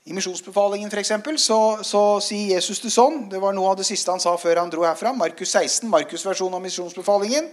I 0.04 0.12
misjonsbefalingen 0.12 0.90
for 0.92 1.00
eksempel, 1.00 1.38
så, 1.40 1.78
så 1.80 2.00
sier 2.20 2.58
Jesus 2.58 2.82
det 2.84 2.90
sånn. 2.92 3.22
Det 3.32 3.38
var 3.40 3.54
noe 3.56 3.70
av 3.70 3.78
det 3.78 3.86
siste 3.88 4.12
han 4.12 4.20
sa 4.20 4.34
før 4.36 4.60
han 4.60 4.72
dro 4.72 4.84
herfra. 4.84 5.14
Markus 5.16 5.54
16, 5.56 5.88
Markus' 5.88 6.26
versjon 6.28 6.52
av 6.52 6.60
misjonsbefalingen. 6.60 7.48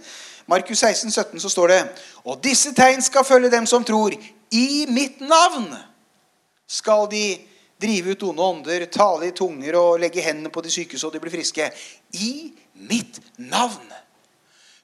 Markus 0.52 0.82
16, 0.84 1.08
17 1.08 1.40
så 1.40 1.52
står 1.52 1.72
det 1.72 1.78
Og 2.28 2.42
disse 2.44 2.74
tegn 2.76 3.00
skal 3.00 3.24
følge 3.24 3.48
dem 3.54 3.64
som 3.70 3.86
tror. 3.88 4.12
I 4.52 4.84
mitt 4.92 5.24
navn 5.24 5.70
skal 6.68 7.08
de 7.08 7.24
drive 7.80 8.12
ut 8.12 8.28
onde 8.28 8.44
ånder, 8.44 8.86
tale 8.92 9.30
i 9.30 9.34
tunger 9.36 9.80
og 9.80 10.04
legge 10.04 10.20
hendene 10.20 10.52
på 10.52 10.60
de 10.60 10.76
syke 10.76 11.00
så 11.00 11.08
de 11.08 11.24
blir 11.24 11.32
friske. 11.32 11.72
I 12.20 12.52
mitt 12.84 13.16
navn. 13.40 13.88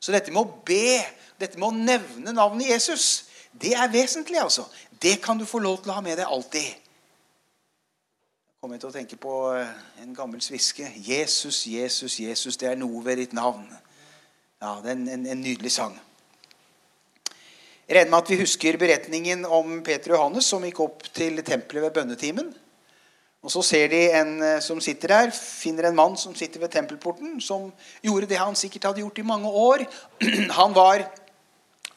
Så 0.01 0.17
dette 0.17 0.33
med 0.33 0.41
å 0.41 0.65
be, 0.65 1.03
dette 1.37 1.61
med 1.61 1.69
å 1.69 1.77
nevne 1.77 2.33
navnet 2.33 2.73
Jesus, 2.73 3.29
det 3.53 3.77
er 3.77 3.93
vesentlig. 3.93 4.41
altså. 4.41 4.65
Det 4.89 5.19
kan 5.21 5.37
du 5.37 5.45
få 5.45 5.61
lov 5.61 5.83
til 5.83 5.93
å 5.93 6.01
ha 6.01 6.09
med 6.09 6.17
deg 6.17 6.33
alltid 6.33 6.88
kommer 8.59 8.75
jeg 8.75 8.83
til 8.83 8.89
å 8.89 8.95
tenke 8.97 9.17
på 9.23 9.33
eh, 9.55 9.69
en 10.03 10.15
gammel 10.17 10.41
sviske. 10.43 10.83
Jesus, 11.07 11.61
Jesus, 11.71 12.17
Jesus, 12.19 12.57
det 12.59 12.67
er 12.67 12.81
noe 12.81 13.05
ved 13.07 13.21
ditt 13.21 13.37
navn. 13.39 13.69
Ja, 14.59 14.73
Det 14.83 14.91
er 14.91 14.97
en, 14.97 15.05
en, 15.15 15.27
en 15.31 15.45
nydelig 15.45 15.71
sang. 15.77 15.95
Jeg 17.87 17.95
regner 17.95 18.11
med 18.11 18.19
at 18.19 18.33
vi 18.33 18.41
husker 18.41 18.81
beretningen 18.81 19.47
om 19.47 19.77
Peter 19.87 20.17
og 20.17 20.17
Johannes 20.17 20.49
som 20.51 20.67
gikk 20.67 20.81
opp 20.83 21.07
til 21.15 21.39
tempelet 21.47 21.87
ved 21.87 21.95
bønnetimen. 22.01 22.51
Og 23.47 23.55
Så 23.55 23.63
ser 23.63 23.95
de 23.95 24.03
en 24.19 24.35
eh, 24.43 24.59
som 24.67 24.83
sitter 24.83 25.15
der, 25.15 25.31
finner 25.39 25.87
en 25.93 26.01
mann 26.03 26.19
som 26.19 26.35
sitter 26.35 26.67
ved 26.67 26.75
tempelporten, 26.75 27.39
som 27.39 27.71
gjorde 28.03 28.27
det 28.35 28.43
han 28.43 28.59
sikkert 28.59 28.91
hadde 28.91 29.07
gjort 29.07 29.23
i 29.23 29.29
mange 29.31 29.55
år. 29.55 29.87
Han 30.59 30.75
var 30.75 31.07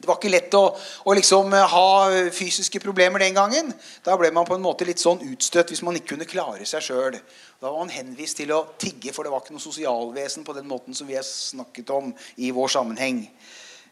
det 0.02 0.10
var 0.10 0.18
ikke 0.18 0.32
lett 0.34 0.56
å, 0.58 0.64
å 1.06 1.14
liksom 1.14 1.54
eh, 1.54 1.74
ha 1.74 1.90
fysiske 2.34 2.82
problemer 2.82 3.22
den 3.22 3.38
gangen. 3.38 3.70
Da 4.06 4.16
ble 4.18 4.32
man 4.34 4.48
på 4.48 4.58
en 4.58 4.64
måte 4.64 4.88
litt 4.88 5.02
sånn 5.02 5.22
utstøtt 5.30 5.70
hvis 5.70 5.84
man 5.86 6.00
ikke 6.00 6.16
kunne 6.16 6.30
klare 6.30 6.66
seg 6.66 6.82
sjøl. 6.88 7.20
Da 7.62 7.70
var 7.70 7.78
man 7.78 7.94
henvist 7.94 8.40
til 8.42 8.54
å 8.56 8.64
tigge, 8.82 9.14
for 9.14 9.24
det 9.28 9.34
var 9.34 9.44
ikke 9.44 9.54
noe 9.54 9.62
sosialvesen 9.62 10.48
på 10.48 10.56
den 10.58 10.66
måten 10.70 10.98
som 10.98 11.10
vi 11.10 11.20
har 11.20 11.28
snakket 11.28 11.94
om 11.94 12.10
i 12.42 12.50
vår 12.56 12.74
sammenheng. 12.74 13.22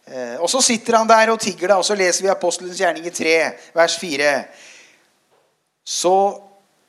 Eh, 0.09 0.35
og 0.41 0.49
så 0.49 0.63
sitter 0.65 0.97
han 0.97 1.09
der 1.09 1.29
og 1.35 1.41
tigger, 1.43 1.75
da, 1.75 1.77
og 1.77 1.85
så 1.85 1.97
leser 1.99 2.25
vi 2.25 2.33
Apostelens 2.33 2.81
gjerninger 2.81 3.13
3, 3.13 3.35
vers 3.77 3.97
4. 4.01 4.31
Så 5.85 6.15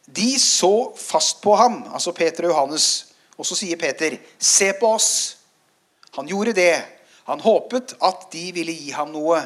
de 0.08 0.30
så 0.40 0.74
fast 0.96 1.42
på 1.44 1.52
ham, 1.60 1.82
altså 1.92 2.16
Peter 2.16 2.48
og 2.48 2.54
Johannes. 2.54 2.88
Og 3.36 3.46
så 3.46 3.56
sier 3.56 3.76
Peter, 3.76 4.16
'Se 4.38 4.72
på 4.80 4.94
oss.' 4.94 5.36
Han 6.16 6.26
gjorde 6.28 6.52
det. 6.52 6.82
Han 7.30 7.42
håpet 7.44 7.94
at 8.02 8.26
de 8.32 8.48
ville 8.54 8.74
gi 8.74 8.90
ham 8.90 9.12
noe. 9.14 9.38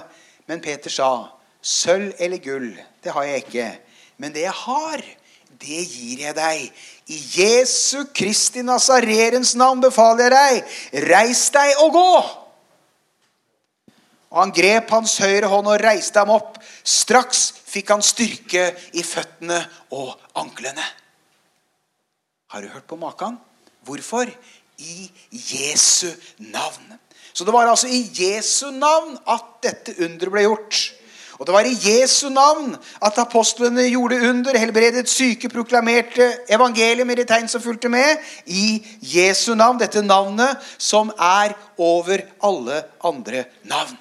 Men 0.48 0.62
Peter 0.64 0.92
sa, 0.92 1.28
'Sølv 1.60 2.14
eller 2.18 2.40
gull, 2.40 2.72
det 3.04 3.12
har 3.12 3.24
jeg 3.24 3.44
ikke.' 3.44 3.78
'Men 4.16 4.32
det 4.32 4.44
jeg 4.44 4.52
har, 4.52 5.02
det 5.60 5.82
gir 5.88 6.24
jeg 6.24 6.34
deg.' 6.36 6.72
'I 7.08 7.18
Jesu 7.36 8.04
Kristi 8.14 8.62
Nazarerens 8.62 9.54
navn 9.54 9.80
befaler 9.84 10.32
jeg 10.32 10.64
deg, 10.64 11.04
reis 11.10 11.50
deg 11.50 11.84
og 11.84 11.92
gå.' 11.92 12.24
Og 14.34 14.40
han 14.40 14.50
grep 14.50 14.90
hans 14.90 15.18
høyre 15.22 15.46
hånd 15.46 15.68
og 15.70 15.78
reiste 15.78 16.18
ham 16.18 16.32
opp. 16.34 16.56
Straks 16.82 17.52
fikk 17.70 17.92
han 17.94 18.02
styrke 18.02 18.64
i 18.98 19.04
føttene 19.06 19.60
og 19.94 20.16
anklene. 20.34 20.82
Har 22.50 22.64
du 22.64 22.68
hørt 22.72 22.88
på 22.90 22.98
maken? 22.98 23.38
Hvorfor? 23.86 24.26
I 24.78 25.10
Jesu 25.30 26.10
navn. 26.38 26.98
Så 27.34 27.44
det 27.44 27.52
var 27.54 27.66
altså 27.66 27.90
i 27.90 28.04
Jesu 28.14 28.70
navn 28.70 29.16
at 29.26 29.48
dette 29.66 29.96
underet 30.04 30.32
ble 30.32 30.44
gjort. 30.46 30.82
Og 31.34 31.46
det 31.46 31.54
var 31.54 31.66
i 31.66 31.74
Jesu 31.74 32.28
navn 32.30 32.76
at 33.02 33.16
apostlene 33.18 33.88
gjorde 33.88 34.20
under, 34.28 34.54
helbredet 34.58 35.10
syke, 35.10 35.50
proklamerte 35.50 36.28
evangeliet 36.54 37.06
med 37.06 37.18
de 37.18 37.24
tegn 37.26 37.50
som 37.50 37.62
fulgte 37.62 37.90
med. 37.90 38.22
I 38.46 38.78
Jesu 39.02 39.54
navn, 39.58 39.80
dette 39.82 40.02
navnet 40.02 40.62
som 40.78 41.10
er 41.18 41.56
over 41.74 42.22
alle 42.38 42.84
andre 43.02 43.48
navn. 43.66 43.98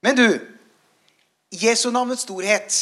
Men 0.00 0.16
du, 0.16 0.40
Jesu 1.52 1.90
navnets 1.92 2.24
storhet 2.24 2.80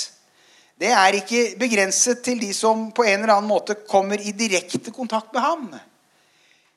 det 0.78 0.92
er 0.94 1.16
ikke 1.18 1.56
begrenset 1.58 2.20
til 2.22 2.38
de 2.38 2.52
som 2.54 2.92
på 2.94 3.02
en 3.02 3.24
eller 3.24 3.34
annen 3.34 3.50
måte 3.50 3.74
kommer 3.88 4.20
i 4.22 4.30
direkte 4.30 4.92
kontakt 4.94 5.32
med 5.34 5.42
ham. 5.42 5.64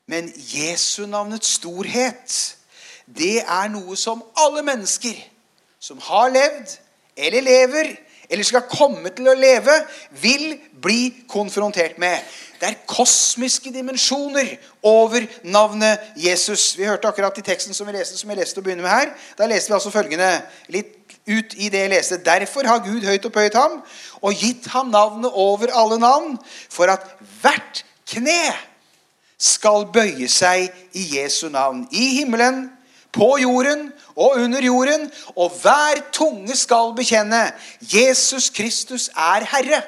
Men 0.10 0.32
Jesu 0.36 1.06
navnets 1.10 1.58
storhet, 1.58 2.38
det 3.06 3.42
er 3.42 3.70
noe 3.74 3.98
som 4.00 4.24
alle 4.40 4.64
mennesker 4.66 5.18
som 5.82 6.00
har 6.10 6.32
levd 6.34 6.78
eller 7.18 7.46
lever 7.46 7.94
eller 8.32 8.48
skal 8.48 8.64
komme 8.72 9.12
til 9.12 9.28
å 9.28 9.36
leve, 9.36 9.74
vil 10.24 10.54
bli 10.82 11.26
konfrontert 11.30 11.98
med. 12.00 12.24
Det 12.62 12.70
er 12.70 12.78
kosmiske 12.88 13.74
dimensjoner 13.76 14.54
over 14.88 15.26
navnet 15.44 16.14
Jesus. 16.16 16.70
Vi 16.80 16.88
hørte 16.88 17.10
akkurat 17.10 17.38
i 17.42 17.44
teksten 17.44 17.76
som 17.76 17.90
vi 17.90 17.98
leste, 17.98 18.16
som 18.16 18.32
jeg 18.32 18.40
leste 18.40 18.62
å 18.62 18.64
begynne 18.64 18.86
med 18.86 18.94
her. 18.94 19.12
Da 19.36 19.50
leste 19.52 19.74
vi 19.74 19.76
altså 19.76 19.92
følgende 19.92 20.30
litt 20.72 21.18
ut 21.28 21.58
i 21.60 21.68
det 21.74 21.84
jeg 21.84 21.92
leste. 21.92 22.22
Derfor 22.24 22.70
har 22.70 22.86
Gud 22.86 23.04
høyt 23.04 23.28
opphøyet 23.28 23.60
ham 23.60 23.82
og 24.22 24.40
gitt 24.40 24.70
ham 24.72 24.94
navnet 24.94 25.36
over 25.36 25.74
alle 25.76 26.00
navn, 26.00 26.38
for 26.72 26.88
at 26.94 27.04
hvert 27.42 27.84
kne 28.08 28.54
skal 29.42 29.88
bøye 29.94 30.30
seg 30.30 30.70
i 30.94 31.08
Jesu 31.18 31.48
navn. 31.50 31.88
I 31.92 32.22
himmelen, 32.22 32.68
på 33.12 33.36
jorden 33.42 33.90
og 34.16 34.38
under 34.40 34.64
jorden. 34.64 35.08
Og 35.36 35.52
hver 35.62 36.04
tunge 36.14 36.56
skal 36.56 36.94
bekjenne 36.96 37.50
Jesus 37.82 38.50
Kristus 38.54 39.10
er 39.16 39.48
Herre. 39.52 39.82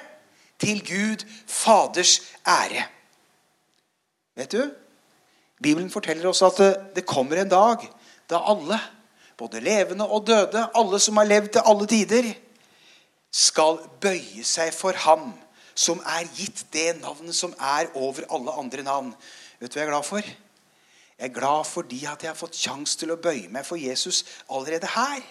Til 0.59 0.79
Gud 0.85 1.25
Faders 1.47 2.21
ære. 2.47 2.85
Vet 4.35 4.51
du? 4.51 4.69
Bibelen 5.63 5.91
forteller 5.91 6.29
oss 6.29 6.41
at 6.41 6.59
det, 6.95 7.05
kommer 7.05 7.41
en 7.41 7.49
dag 7.49 7.83
da 8.29 8.39
alle, 8.47 8.79
både 9.37 9.59
levende 9.59 10.07
og 10.07 10.27
døde, 10.27 10.67
alle 10.75 10.99
som 10.99 11.17
har 11.17 11.27
levd 11.27 11.53
til 11.55 11.65
alle 11.65 11.87
tider, 11.87 12.29
skal 13.33 13.79
bøye 14.01 14.43
seg 14.45 14.73
for 14.75 14.95
ham 15.05 15.33
som 15.75 16.01
er 16.05 16.27
gitt 16.37 16.65
det 16.73 17.01
navnet 17.01 17.35
som 17.35 17.53
er 17.57 17.89
over 17.97 18.25
alle 18.29 18.53
andre 18.61 18.83
navn. 18.85 19.13
Vet 19.63 19.71
du 19.71 19.77
hva 19.77 19.83
jeg 19.85 19.87
er 19.87 19.93
glad 19.93 20.03
for? 20.03 20.25
Jeg 21.19 21.29
er 21.29 21.31
glad 21.31 21.67
fordi 21.69 22.01
at 22.03 22.23
jeg 22.25 22.33
har 22.33 22.35
fått 22.35 22.57
sjanse 22.59 22.97
til 22.99 23.13
å 23.13 23.15
bøye 23.15 23.47
meg 23.47 23.63
for 23.63 23.79
Jesus 23.79 24.25
allerede 24.51 24.89
her. 24.91 25.21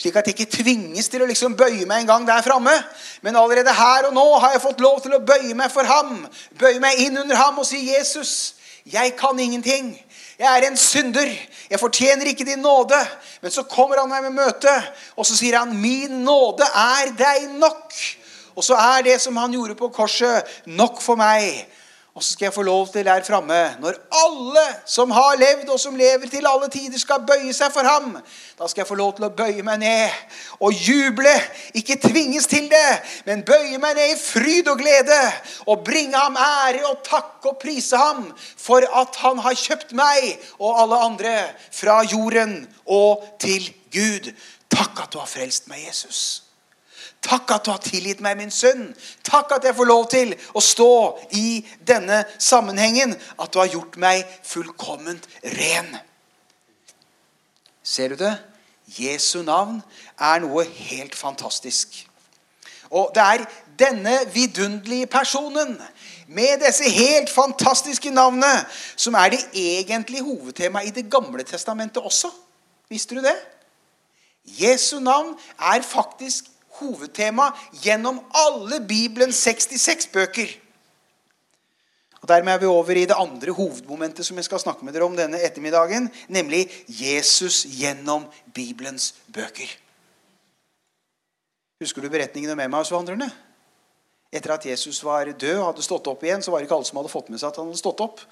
Slik 0.00 0.16
at 0.16 0.30
jeg 0.30 0.38
ikke 0.38 0.54
tvinges 0.54 1.10
til 1.12 1.20
å 1.20 1.26
liksom 1.28 1.52
bøye 1.58 1.84
meg 1.84 2.00
en 2.00 2.08
gang 2.08 2.24
der 2.24 2.40
framme. 2.46 2.72
Men 3.20 3.36
allerede 3.36 3.74
her 3.76 4.08
og 4.08 4.14
nå 4.16 4.24
har 4.40 4.54
jeg 4.54 4.62
fått 4.64 4.80
lov 4.80 5.02
til 5.04 5.18
å 5.18 5.20
bøye 5.20 5.52
meg 5.58 5.68
for 5.74 5.84
ham. 5.84 6.22
Bøye 6.56 6.80
meg 6.80 7.02
inn 7.04 7.20
under 7.20 7.36
ham 7.36 7.60
og 7.60 7.68
si, 7.68 7.82
'Jesus, 7.90 8.54
jeg 8.88 9.12
kan 9.20 9.38
ingenting. 9.38 9.92
Jeg 10.38 10.48
er 10.48 10.66
en 10.70 10.76
synder. 10.76 11.28
Jeg 11.70 11.80
fortjener 11.80 12.32
ikke 12.32 12.48
din 12.48 12.64
nåde.' 12.64 13.04
Men 13.42 13.50
så 13.50 13.62
kommer 13.68 14.00
han 14.00 14.08
meg 14.08 14.22
med 14.22 14.32
møte, 14.32 14.72
og 15.16 15.26
så 15.26 15.36
sier 15.36 15.58
han, 15.58 15.76
'Min 15.76 16.24
nåde 16.24 16.64
er 16.64 17.12
deg 17.12 17.50
nok.' 17.60 18.16
Og 18.56 18.64
så 18.64 18.74
er 18.74 19.02
det 19.02 19.20
som 19.20 19.36
han 19.36 19.52
gjorde 19.52 19.74
på 19.74 19.88
korset, 19.88 20.44
nok 20.66 21.00
for 21.02 21.16
meg. 21.16 21.68
Og 22.12 22.20
så 22.20 22.34
skal 22.34 22.44
jeg 22.44 22.52
få 22.52 22.62
lov 22.62 22.88
til 22.92 23.06
der 23.08 23.22
framme, 23.24 23.76
når 23.80 23.96
alle 24.12 24.64
som 24.84 25.10
har 25.16 25.38
levd 25.40 25.70
og 25.72 25.78
som 25.80 25.94
lever 25.96 26.28
til 26.28 26.44
alle 26.44 26.68
tider, 26.68 26.98
skal 27.00 27.24
bøye 27.24 27.54
seg 27.56 27.72
for 27.72 27.88
ham, 27.88 28.18
da 28.58 28.68
skal 28.68 28.82
jeg 28.82 28.88
få 28.90 28.98
lov 29.00 29.14
til 29.16 29.30
å 29.30 29.32
bøye 29.32 29.64
meg 29.64 29.80
ned 29.80 30.18
og 30.60 30.76
juble. 30.76 31.32
Ikke 31.72 31.96
tvinges 31.96 32.50
til 32.52 32.68
det, 32.68 33.00
men 33.24 33.46
bøye 33.48 33.80
meg 33.80 33.96
ned 33.96 34.12
i 34.12 34.20
fryd 34.20 34.68
og 34.68 34.84
glede. 34.84 35.20
Og 35.64 35.80
bringe 35.88 36.20
ham 36.20 36.36
ære 36.36 36.84
og 36.90 37.00
takke 37.08 37.54
og 37.54 37.60
prise 37.64 37.96
ham 37.96 38.28
for 38.60 38.84
at 38.84 39.16
han 39.24 39.40
har 39.40 39.56
kjøpt 39.56 39.96
meg 39.96 40.36
og 40.60 40.84
alle 40.84 41.02
andre 41.08 41.36
fra 41.72 42.02
jorden 42.04 42.58
og 42.84 43.24
til 43.40 43.72
Gud. 43.88 44.34
Takk 44.68 45.06
at 45.06 45.16
du 45.16 45.22
har 45.24 45.32
frelst 45.32 45.72
meg, 45.72 45.86
Jesus. 45.88 46.51
Takk 47.22 47.50
at 47.54 47.64
du 47.64 47.70
har 47.70 47.82
tilgitt 47.82 48.20
meg 48.24 48.36
min 48.40 48.50
synd. 48.50 48.94
Takk 49.22 49.54
at 49.56 49.66
jeg 49.66 49.76
får 49.78 49.88
lov 49.88 50.08
til 50.10 50.34
å 50.58 50.62
stå 50.62 50.92
i 51.38 51.62
denne 51.86 52.24
sammenhengen. 52.38 53.14
At 53.38 53.52
du 53.54 53.60
har 53.62 53.70
gjort 53.70 53.98
meg 54.02 54.26
fullkomment 54.46 55.28
ren. 55.54 55.92
Ser 57.82 58.14
du 58.14 58.18
det? 58.24 58.34
Jesu 58.98 59.42
navn 59.46 59.80
er 60.20 60.42
noe 60.42 60.64
helt 60.66 61.14
fantastisk. 61.16 62.02
Og 62.92 63.14
det 63.14 63.22
er 63.22 63.46
denne 63.78 64.18
vidunderlige 64.34 65.06
personen 65.06 65.78
med 66.28 66.60
disse 66.66 66.90
helt 66.90 67.30
fantastiske 67.30 68.10
navnene 68.10 68.66
som 68.96 69.14
er 69.14 69.32
det 69.32 69.40
egentlige 69.54 70.26
hovedtemaet 70.26 70.90
i 70.90 70.96
Det 71.00 71.10
gamle 71.10 71.44
testamentet 71.46 72.02
også. 72.02 72.30
Visste 72.90 73.14
du 73.14 73.22
det? 73.24 73.36
Jesu 74.44 75.00
navn 75.00 75.36
er 75.58 75.82
faktisk 75.82 76.51
hovedtema 76.82 77.50
gjennom 77.84 78.20
alle 78.36 78.80
Bibelens 78.86 79.40
66 79.44 80.10
bøker. 80.12 80.50
Og 82.22 82.28
Dermed 82.30 82.52
er 82.52 82.60
vi 82.62 82.70
over 82.70 82.94
i 82.94 83.06
det 83.10 83.18
andre 83.18 83.54
hovedmomentet 83.54 84.26
som 84.26 84.38
jeg 84.38 84.46
skal 84.46 84.62
snakke 84.62 84.86
med 84.86 84.94
dere 84.94 85.08
om 85.08 85.16
denne 85.18 85.40
ettermiddagen, 85.42 86.06
nemlig 86.30 86.68
Jesus 86.86 87.64
gjennom 87.66 88.28
Bibelens 88.54 89.10
bøker. 89.34 89.66
Husker 91.82 92.04
du 92.04 92.12
beretningen 92.12 92.54
om 92.54 92.62
Emmausvandrerne? 92.62 93.26
Etter 94.32 94.54
at 94.54 94.64
Jesus 94.70 95.02
var 95.04 95.26
død 95.26 95.58
og 95.58 95.66
hadde 95.72 95.84
stått 95.84 96.06
opp 96.08 96.22
igjen, 96.22 96.44
så 96.44 96.54
var 96.54 96.62
det 96.62 96.68
ikke 96.68 96.78
alle 96.78 96.88
som 96.88 97.00
hadde 97.00 97.10
fått 97.12 97.32
med 97.32 97.42
seg 97.42 97.50
at 97.50 97.58
han 97.58 97.68
hadde 97.68 97.82
stått 97.82 98.04
opp. 98.06 98.22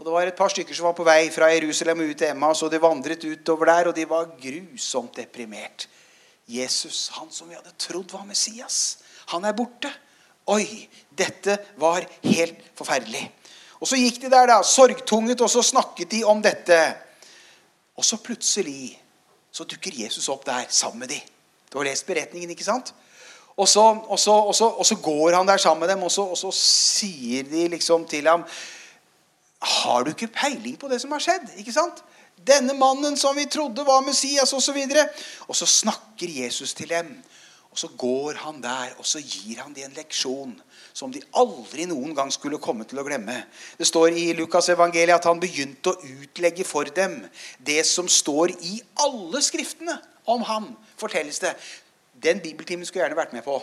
Og 0.00 0.06
Det 0.06 0.14
var 0.14 0.26
et 0.26 0.38
par 0.38 0.48
stykker 0.48 0.74
som 0.74 0.88
var 0.88 0.96
på 0.96 1.04
vei 1.04 1.28
fra 1.28 1.50
Jerusalem 1.52 2.00
og 2.00 2.14
ut 2.14 2.18
til 2.22 2.32
Emmaus, 2.32 2.62
og 2.64 2.72
de 2.72 2.80
vandret 2.80 3.24
utover 3.28 3.68
der, 3.68 3.90
og 3.90 3.98
de 3.98 4.06
var 4.08 4.32
grusomt 4.40 5.20
deprimert. 5.20 5.84
Jesus, 6.50 7.08
han 7.14 7.30
som 7.32 7.48
vi 7.48 7.58
hadde 7.58 7.74
trodd 7.78 8.10
var 8.12 8.26
Messias, 8.28 8.98
han 9.30 9.44
er 9.46 9.56
borte. 9.56 9.90
Oi, 10.50 10.64
dette 11.14 11.58
var 11.78 12.06
helt 12.24 12.64
forferdelig. 12.78 13.22
Og 13.80 13.88
Så 13.88 13.96
gikk 13.96 14.18
de 14.20 14.30
der 14.32 14.48
da, 14.50 14.62
sorgtunget, 14.66 15.40
og 15.40 15.50
så 15.50 15.62
snakket 15.64 16.10
de 16.10 16.24
om 16.28 16.42
dette. 16.42 16.78
Og 17.96 18.04
så 18.04 18.18
plutselig 18.20 18.98
så 19.52 19.64
dukker 19.64 19.94
Jesus 20.02 20.28
opp 20.28 20.44
der 20.46 20.66
sammen 20.68 21.04
med 21.04 21.14
de. 21.14 21.20
Du 21.70 21.78
har 21.78 21.86
lest 21.88 22.06
beretningen, 22.06 22.50
ikke 22.50 22.66
sant? 22.66 22.92
Og 23.56 23.68
så, 23.68 23.82
og 23.82 24.18
så, 24.18 24.32
og 24.32 24.54
så, 24.54 24.68
og 24.68 24.86
så 24.86 24.96
går 25.02 25.36
han 25.36 25.48
der 25.48 25.60
sammen 25.60 25.80
med 25.84 25.90
dem, 25.94 26.02
og 26.02 26.10
så, 26.10 26.52
sier 26.54 27.44
de 27.44 27.66
liksom 27.68 28.06
til 28.08 28.28
ham 28.28 28.44
Har 29.60 30.04
du 30.04 30.10
ikke 30.14 30.30
peiling 30.32 30.78
på 30.80 30.88
det 30.88 31.00
som 31.02 31.12
har 31.12 31.20
skjedd? 31.20 31.50
Ikke 31.60 31.74
sant? 31.74 32.00
Denne 32.46 32.74
mannen 32.78 33.16
som 33.20 33.36
vi 33.36 33.46
trodde 33.50 33.84
var 33.84 34.04
Messias, 34.06 34.52
osv. 34.56 34.78
Og, 34.80 34.94
så 34.96 35.06
og 35.48 35.58
så 35.58 35.66
snakker 35.66 36.30
Jesus 36.40 36.74
til 36.74 36.88
dem. 36.88 37.12
Og 37.70 37.78
så 37.78 37.88
går 37.94 38.40
han 38.42 38.58
der 38.62 38.96
og 38.98 39.06
så 39.06 39.20
gir 39.22 39.60
han 39.62 39.74
dem 39.74 39.86
en 39.86 39.94
leksjon 39.94 40.56
som 40.92 41.12
de 41.14 41.20
aldri 41.38 41.84
noen 41.86 42.16
gang 42.18 42.32
skulle 42.34 42.58
komme 42.58 42.82
til 42.88 42.98
å 42.98 43.04
glemme. 43.06 43.36
Det 43.78 43.86
står 43.86 44.16
i 44.18 44.24
Lukas 44.34 44.72
evangeliet 44.72 45.20
at 45.20 45.28
han 45.30 45.38
begynte 45.40 45.92
å 45.92 46.08
utlegge 46.16 46.66
for 46.66 46.90
dem 46.96 47.20
det 47.62 47.84
som 47.86 48.10
står 48.10 48.56
i 48.66 48.80
alle 49.04 49.42
skriftene 49.44 50.00
om 50.26 50.42
ham. 50.48 50.72
fortelles 50.98 51.38
det. 51.38 51.54
Den 52.20 52.42
bibeltimen 52.42 52.84
skulle 52.84 53.04
jeg 53.04 53.10
gjerne 53.10 53.22
vært 53.22 53.32
med 53.32 53.44
på. 53.46 53.62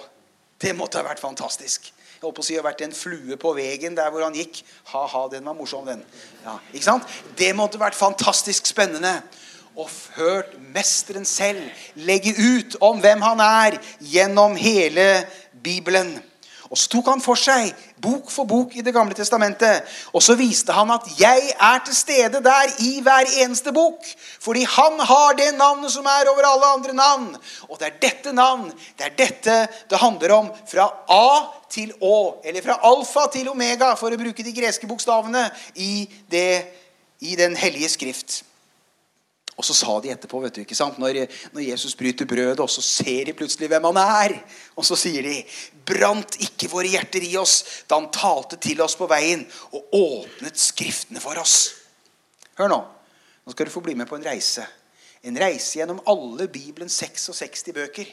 Det 0.58 0.74
måtte 0.74 0.98
ha 0.98 1.06
vært 1.06 1.22
fantastisk. 1.22 1.92
Jeg 2.18 2.26
håper 2.26 2.42
å 2.42 2.46
si, 2.48 2.56
har 2.58 2.66
vært 2.66 2.80
en 2.82 2.96
flue 2.98 3.36
på 3.38 3.52
veien 3.54 3.94
der 3.94 4.08
hvor 4.10 4.24
han 4.26 4.34
gikk. 4.34 4.64
Ha-ha, 4.90 5.28
den 5.30 5.46
var 5.46 5.54
morsom, 5.54 5.86
den. 5.86 6.00
Ja, 6.42 6.56
ikke 6.72 6.88
sant? 6.88 7.18
Det 7.38 7.52
måtte 7.54 7.78
vært 7.78 7.98
fantastisk 7.98 8.66
spennende. 8.66 9.20
Og 9.78 9.92
hørt 10.16 10.56
mesteren 10.74 11.28
selv 11.30 11.62
legge 12.02 12.34
ut 12.34 12.80
om 12.82 12.98
hvem 13.04 13.22
han 13.22 13.44
er 13.46 13.78
gjennom 14.02 14.58
hele 14.58 15.06
Bibelen. 15.62 16.16
Og 16.70 16.78
så 16.78 16.90
tok 16.92 17.08
han 17.12 17.22
for 17.24 17.40
seg 17.40 17.72
bok 18.04 18.32
for 18.32 18.48
bok 18.50 18.76
i 18.76 18.84
Det 18.86 18.94
gamle 18.94 19.16
testamentet. 19.16 19.84
Og 20.14 20.24
så 20.24 20.36
viste 20.36 20.74
han 20.74 20.92
at 20.92 21.08
'jeg 21.18 21.54
er 21.60 21.80
til 21.86 21.96
stede 21.96 22.44
der 22.44 22.68
i 22.80 23.00
hver 23.02 23.26
eneste 23.44 23.72
bok'. 23.72 24.16
Fordi 24.40 24.64
han 24.64 25.00
har 25.00 25.34
det 25.34 25.58
navnet 25.58 25.92
som 25.92 26.06
er 26.06 26.30
over 26.30 26.44
alle 26.46 26.66
andre 26.66 26.94
navn. 26.94 27.38
Og 27.70 27.80
det 27.80 27.88
er 27.88 28.00
dette 28.02 28.34
navn, 28.34 28.72
det 28.98 29.06
er 29.06 29.16
dette 29.18 29.68
det 29.90 29.98
handler 29.98 30.32
om. 30.32 30.52
Fra 30.68 30.92
A 31.10 31.48
til 31.70 31.94
Å. 32.02 32.42
Eller 32.44 32.62
fra 32.62 32.80
alfa 32.82 33.28
til 33.32 33.50
omega, 33.50 33.96
for 33.96 34.12
å 34.12 34.18
bruke 34.18 34.44
de 34.44 34.54
greske 34.54 34.88
bokstavene 34.88 35.52
i, 35.76 36.10
det, 36.32 36.66
i 37.20 37.36
Den 37.36 37.56
hellige 37.56 37.90
skrift. 37.90 38.44
Og 39.58 39.66
så 39.66 39.74
sa 39.74 39.96
de 40.02 40.12
etterpå, 40.14 40.40
vet 40.44 40.54
du, 40.54 40.62
ikke 40.62 40.78
sant? 40.78 41.00
Når, 41.02 41.24
når, 41.50 41.64
Jesus 41.66 41.96
bryter 41.98 42.30
brødet, 42.30 42.60
og 42.62 42.70
så 42.70 42.84
ser 42.86 43.26
de 43.26 43.34
plutselig 43.34 43.72
hvem 43.72 43.88
han 43.90 44.00
er. 44.04 44.36
Og 44.78 44.86
så 44.86 44.96
sier 45.00 45.26
de, 45.26 45.40
'Brant 45.88 46.38
ikke 46.46 46.70
våre 46.70 46.92
hjerter 46.94 47.26
i 47.26 47.34
oss 47.42 47.84
da 47.90 47.98
han 47.98 48.12
talte 48.14 48.60
til 48.62 48.82
oss 48.86 48.96
på 49.00 49.08
veien' 49.10 49.48
'og 49.74 49.98
åpnet 49.98 50.62
Skriftene 50.62 51.20
for 51.24 51.42
oss'. 51.42 51.74
Hør 52.58 52.70
nå. 52.70 52.80
Nå 53.46 53.52
skal 53.52 53.66
du 53.66 53.72
få 53.74 53.82
bli 53.82 53.96
med 53.96 54.06
på 54.06 54.16
en 54.16 54.26
reise. 54.26 54.66
En 55.24 55.40
reise 55.40 55.80
gjennom 55.80 56.04
alle 56.06 56.48
Bibelens 56.48 56.94
66 57.02 57.74
bøker. 57.74 58.06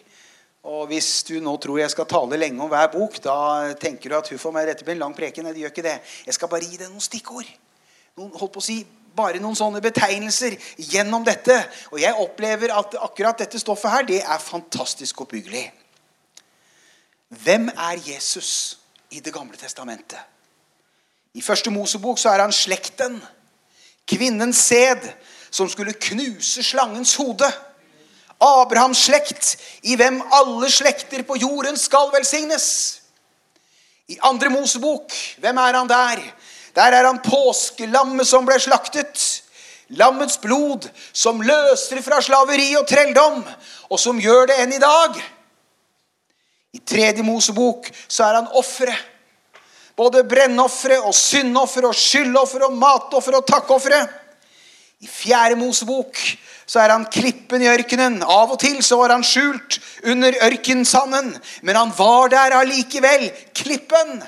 Og 0.64 0.86
hvis 0.88 1.22
du 1.28 1.34
nå 1.44 1.56
tror 1.60 1.78
jeg 1.78 1.92
skal 1.92 2.08
tale 2.08 2.38
lenge 2.40 2.62
om 2.62 2.70
hver 2.72 2.88
bok, 2.88 3.20
da 3.20 3.74
tenker 3.76 4.08
du 4.08 4.16
at 4.16 4.30
huff 4.32 4.46
a 4.48 4.50
meg, 4.54 4.68
dette 4.70 4.84
blir 4.84 4.96
en 4.96 5.04
lang 5.04 5.16
preken. 5.16 5.44
Nei, 5.44 5.52
det 5.52 5.60
gjør 5.60 5.74
ikke 5.74 5.84
det. 5.84 5.98
Jeg 6.24 6.34
skal 6.34 6.48
bare 6.48 6.64
gi 6.64 6.78
deg 6.80 6.88
noen 6.88 7.04
stikkord. 7.04 7.50
Noen, 8.16 8.32
holdt 8.32 8.54
på 8.54 8.62
å 8.62 8.64
si, 8.64 8.78
bare 9.16 9.40
noen 9.42 9.56
sånne 9.58 9.82
betegnelser 9.84 10.56
gjennom 10.76 11.24
dette. 11.26 11.56
Og 11.92 12.00
jeg 12.02 12.18
opplever 12.20 12.74
at 12.74 12.96
akkurat 13.02 13.38
dette 13.38 13.60
stoffet 13.62 13.90
her, 13.90 14.06
det 14.08 14.20
er 14.22 14.42
fantastisk 14.42 15.24
oppbyggelig. 15.24 15.66
Hvem 17.44 17.68
er 17.68 18.00
Jesus 18.06 18.78
i 19.10 19.20
Det 19.20 19.32
gamle 19.34 19.56
testamentet? 19.56 20.18
I 21.34 21.42
første 21.42 21.70
Mosebok 21.70 22.18
så 22.18 22.30
er 22.30 22.44
han 22.44 22.52
slekten. 22.52 23.18
Kvinnens 24.06 24.56
sæd 24.56 25.08
som 25.50 25.68
skulle 25.70 25.92
knuse 25.92 26.62
slangens 26.62 27.14
hode. 27.14 27.48
Abrahams 28.40 28.98
slekt, 29.06 29.56
i 29.82 29.96
hvem 29.96 30.20
alle 30.32 30.70
slekter 30.70 31.22
på 31.22 31.36
jorden 31.40 31.78
skal 31.78 32.10
velsignes. 32.14 33.00
I 34.08 34.18
andre 34.22 34.50
Mosebok, 34.50 35.12
hvem 35.38 35.56
er 35.56 35.78
han 35.78 35.88
der? 35.88 36.20
Der 36.74 36.92
er 36.92 37.06
han 37.06 37.22
påskelammet 37.22 38.26
som 38.26 38.46
ble 38.46 38.58
slaktet. 38.60 39.20
Lammets 39.94 40.40
blod 40.40 40.88
som 41.12 41.42
løser 41.44 42.00
fra 42.02 42.20
slaveri 42.24 42.72
og 42.78 42.86
trelldom, 42.88 43.42
og 43.92 44.00
som 44.00 44.20
gjør 44.20 44.48
det 44.50 44.60
enn 44.62 44.72
i 44.74 44.82
dag. 44.82 45.18
I 46.74 46.80
tredje 46.82 47.22
Mosebok 47.22 47.90
så 48.08 48.24
er 48.26 48.40
han 48.40 48.50
offeret. 48.58 49.10
Både 49.94 50.24
brennofre 50.26 50.96
og 51.06 51.14
syndofre 51.14 51.86
og 51.86 51.94
skyldofre 51.94 52.66
og 52.66 52.74
matofre 52.74 53.38
og 53.38 53.46
takkofre. 53.46 54.00
I 55.04 55.06
fjerde 55.06 55.58
Mosebok 55.60 56.18
så 56.66 56.80
er 56.80 56.94
han 56.94 57.04
klippen 57.12 57.62
i 57.62 57.68
ørkenen. 57.70 58.22
Av 58.22 58.50
og 58.50 58.58
til 58.58 58.80
så 58.82 58.98
var 58.98 59.12
han 59.14 59.22
skjult 59.26 59.78
under 60.10 60.34
ørkensanden, 60.48 61.34
men 61.62 61.78
han 61.78 61.92
var 61.94 62.32
der 62.32 62.56
allikevel. 62.58 63.28
Klippen. 63.54 64.22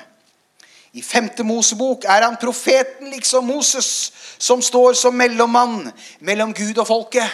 I 0.97 1.03
femte 1.05 1.45
Mosebok 1.45 2.07
er 2.09 2.23
han 2.25 2.39
profeten, 2.41 3.11
liksom 3.13 3.45
Moses, 3.45 4.11
som 4.41 4.63
står 4.65 4.95
som 4.97 5.13
mellommann 5.13 5.91
mellom 6.25 6.55
Gud 6.57 6.79
og 6.81 6.87
folket. 6.89 7.27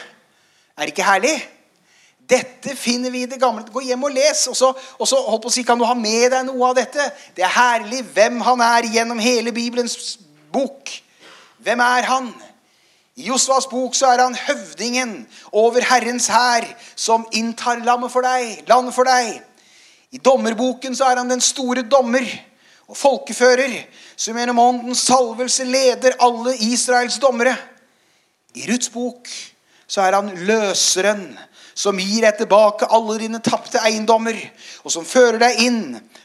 Er 0.76 0.84
det 0.84 0.92
ikke 0.92 1.08
herlig? 1.08 1.36
Dette 2.28 2.76
finner 2.76 3.12
vi 3.14 3.24
i 3.24 3.30
det 3.30 3.40
gamle. 3.40 3.64
Gå 3.72 3.86
hjem 3.88 4.04
og 4.04 4.12
les, 4.16 4.46
og 4.52 4.58
så, 4.58 4.74
og 5.00 5.08
så 5.08 5.20
å 5.20 5.52
si, 5.52 5.64
kan 5.64 5.80
du 5.80 5.88
ha 5.88 5.96
med 5.96 6.32
deg 6.34 6.48
noe 6.50 6.72
av 6.72 6.78
dette. 6.82 7.08
Det 7.36 7.44
er 7.46 7.56
herlig 7.56 8.04
hvem 8.16 8.44
han 8.44 8.64
er 8.68 8.92
gjennom 8.98 9.24
hele 9.24 9.56
Bibelens 9.56 10.18
bok. 10.52 10.92
Hvem 11.64 11.88
er 11.88 12.12
han? 12.12 12.32
I 13.16 13.30
Josvas 13.30 13.70
bok 13.72 13.96
så 13.96 14.12
er 14.12 14.26
han 14.26 14.36
høvdingen 14.36 15.22
over 15.56 15.86
Herrens 15.88 16.28
hær, 16.34 16.66
som 16.96 17.28
inntar 17.32 17.84
landet 17.86 18.12
for 18.12 18.28
deg. 18.28 18.66
Land 18.68 18.92
for 18.96 19.08
deg. 19.08 19.38
I 20.12 20.20
dommerboken 20.20 20.98
så 20.98 21.12
er 21.12 21.22
han 21.22 21.32
den 21.32 21.44
store 21.44 21.86
dommer 21.88 22.28
og 22.88 22.98
folkefører, 22.98 23.78
som 24.16 24.38
gjennom 24.38 24.60
åndens 24.60 25.06
salvelse 25.08 25.66
leder 25.68 26.18
alle 26.22 26.56
Israels 26.68 27.20
dommere. 27.22 27.56
I 28.54 28.68
Ruths 28.70 28.92
bok 28.94 29.30
så 29.88 30.04
er 30.04 30.18
han 30.18 30.32
løseren 30.48 31.32
som 31.74 31.98
gir 31.98 32.22
deg 32.26 32.38
tilbake 32.38 32.90
alle 32.94 33.18
dine 33.22 33.42
tapte 33.44 33.82
eiendommer, 33.82 34.38
og 34.86 34.94
som 34.94 35.06
fører 35.08 35.40
deg 35.42 35.62
inn 35.66 35.82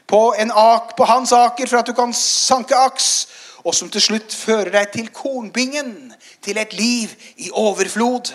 på, 0.09 0.19
ak, 0.37 0.93
på 0.97 1.07
hans 1.09 1.33
aker 1.33 1.69
for 1.69 1.81
at 1.81 1.89
du 1.89 1.95
kan 1.97 2.13
sanke 2.15 2.77
aks, 2.77 3.09
og 3.65 3.75
som 3.75 3.89
til 3.91 4.03
slutt 4.03 4.35
fører 4.35 4.71
deg 4.73 4.93
til 4.93 5.09
kornbingen, 5.13 6.13
til 6.41 6.59
et 6.61 6.73
liv 6.77 7.11
i 7.41 7.49
overflod. 7.51 8.31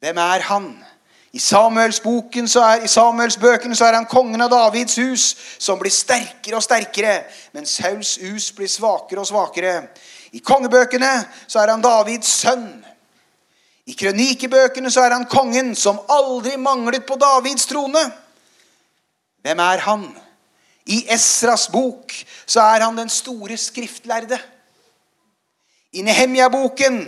Hvem 0.00 0.22
er 0.22 0.46
han? 0.48 0.70
I 1.32 1.38
Samuelsboken 1.38 2.48
så 2.48 2.60
er, 2.60 2.86
så 2.86 3.84
er 3.86 3.94
han 3.94 4.06
kongen 4.10 4.42
av 4.42 4.50
Davids 4.50 4.96
hus, 4.98 5.24
som 5.58 5.78
blir 5.78 5.92
sterkere 5.94 6.58
og 6.58 6.64
sterkere, 6.64 7.20
mens 7.54 7.76
Sauls 7.78 8.16
hus 8.18 8.48
blir 8.56 8.70
svakere 8.70 9.22
og 9.22 9.28
svakere. 9.28 9.76
I 10.32 10.42
kongebøkene 10.42 11.10
så 11.46 11.62
er 11.62 11.70
han 11.70 11.84
Davids 11.84 12.32
sønn. 12.42 12.66
I 13.86 13.94
krønikebøkene 13.98 14.90
så 14.90 15.04
er 15.06 15.14
han 15.14 15.28
kongen 15.30 15.72
som 15.78 16.02
aldri 16.10 16.56
manglet 16.58 17.06
på 17.06 17.18
Davids 17.18 17.66
trone. 17.70 18.02
Hvem 19.42 19.62
er 19.64 19.86
han? 19.86 20.04
I 20.90 21.04
Esras 21.14 21.68
bok 21.70 22.14
så 22.46 22.62
er 22.74 22.84
han 22.84 22.98
den 22.98 23.10
store 23.10 23.56
skriftlærde. 23.56 24.38
I 25.92 26.02
Nehemja-boken 26.06 27.04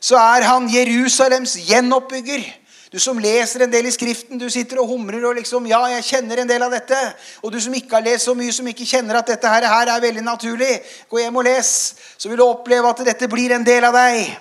så 0.00 0.18
er 0.18 0.46
han 0.46 0.68
Jerusalems 0.70 1.56
gjenoppbygger. 1.68 2.42
Du 2.90 2.98
som 2.98 3.18
leser 3.22 3.62
en 3.62 3.70
del 3.70 3.86
i 3.86 3.92
Skriften, 3.94 4.38
du 4.38 4.48
sitter 4.50 4.80
og 4.82 4.88
humrer 4.90 5.22
og 5.28 5.36
liksom 5.38 5.66
Ja, 5.70 5.84
jeg 5.92 6.08
kjenner 6.08 6.40
en 6.42 6.48
del 6.50 6.62
av 6.66 6.72
dette. 6.74 6.98
Og 7.42 7.52
du 7.54 7.60
som 7.62 7.74
ikke 7.74 7.94
har 8.00 8.02
lest 8.02 8.26
så 8.26 8.34
mye, 8.34 8.52
som 8.52 8.66
ikke 8.66 8.88
kjenner 8.88 9.20
at 9.20 9.30
dette 9.30 9.52
her, 9.52 9.66
er 9.68 10.02
veldig 10.02 10.24
naturlig, 10.26 10.72
gå 11.08 11.20
hjem 11.22 11.38
og 11.38 11.46
les. 11.46 11.70
Så 12.18 12.28
vil 12.28 12.40
du 12.40 12.44
oppleve 12.48 12.90
at 12.90 13.04
dette 13.06 13.28
blir 13.30 13.54
en 13.54 13.66
del 13.66 13.86
av 13.86 13.94
deg. 13.94 14.32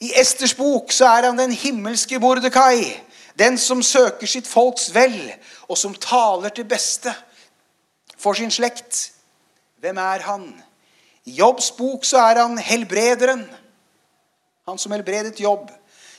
I 0.00 0.14
Esters 0.16 0.54
bok 0.56 0.92
så 0.94 1.10
er 1.10 1.28
han 1.28 1.36
den 1.36 1.52
himmelske 1.52 2.20
Mordekai. 2.22 2.96
Den 3.38 3.58
som 3.60 3.82
søker 3.84 4.26
sitt 4.26 4.48
folks 4.48 4.88
vel, 4.94 5.18
og 5.68 5.76
som 5.78 5.94
taler 5.94 6.54
til 6.54 6.64
beste 6.64 7.12
for 8.16 8.38
sin 8.38 8.50
slekt. 8.50 9.10
Hvem 9.84 10.00
er 10.00 10.24
han? 10.24 10.48
I 11.28 11.36
Jobbs 11.36 11.70
bok 11.76 12.08
så 12.08 12.22
er 12.24 12.40
han 12.40 12.56
helbrederen. 12.58 13.44
Han 14.66 14.80
som 14.80 14.96
helbredet 14.96 15.40
Jobb. 15.40 15.68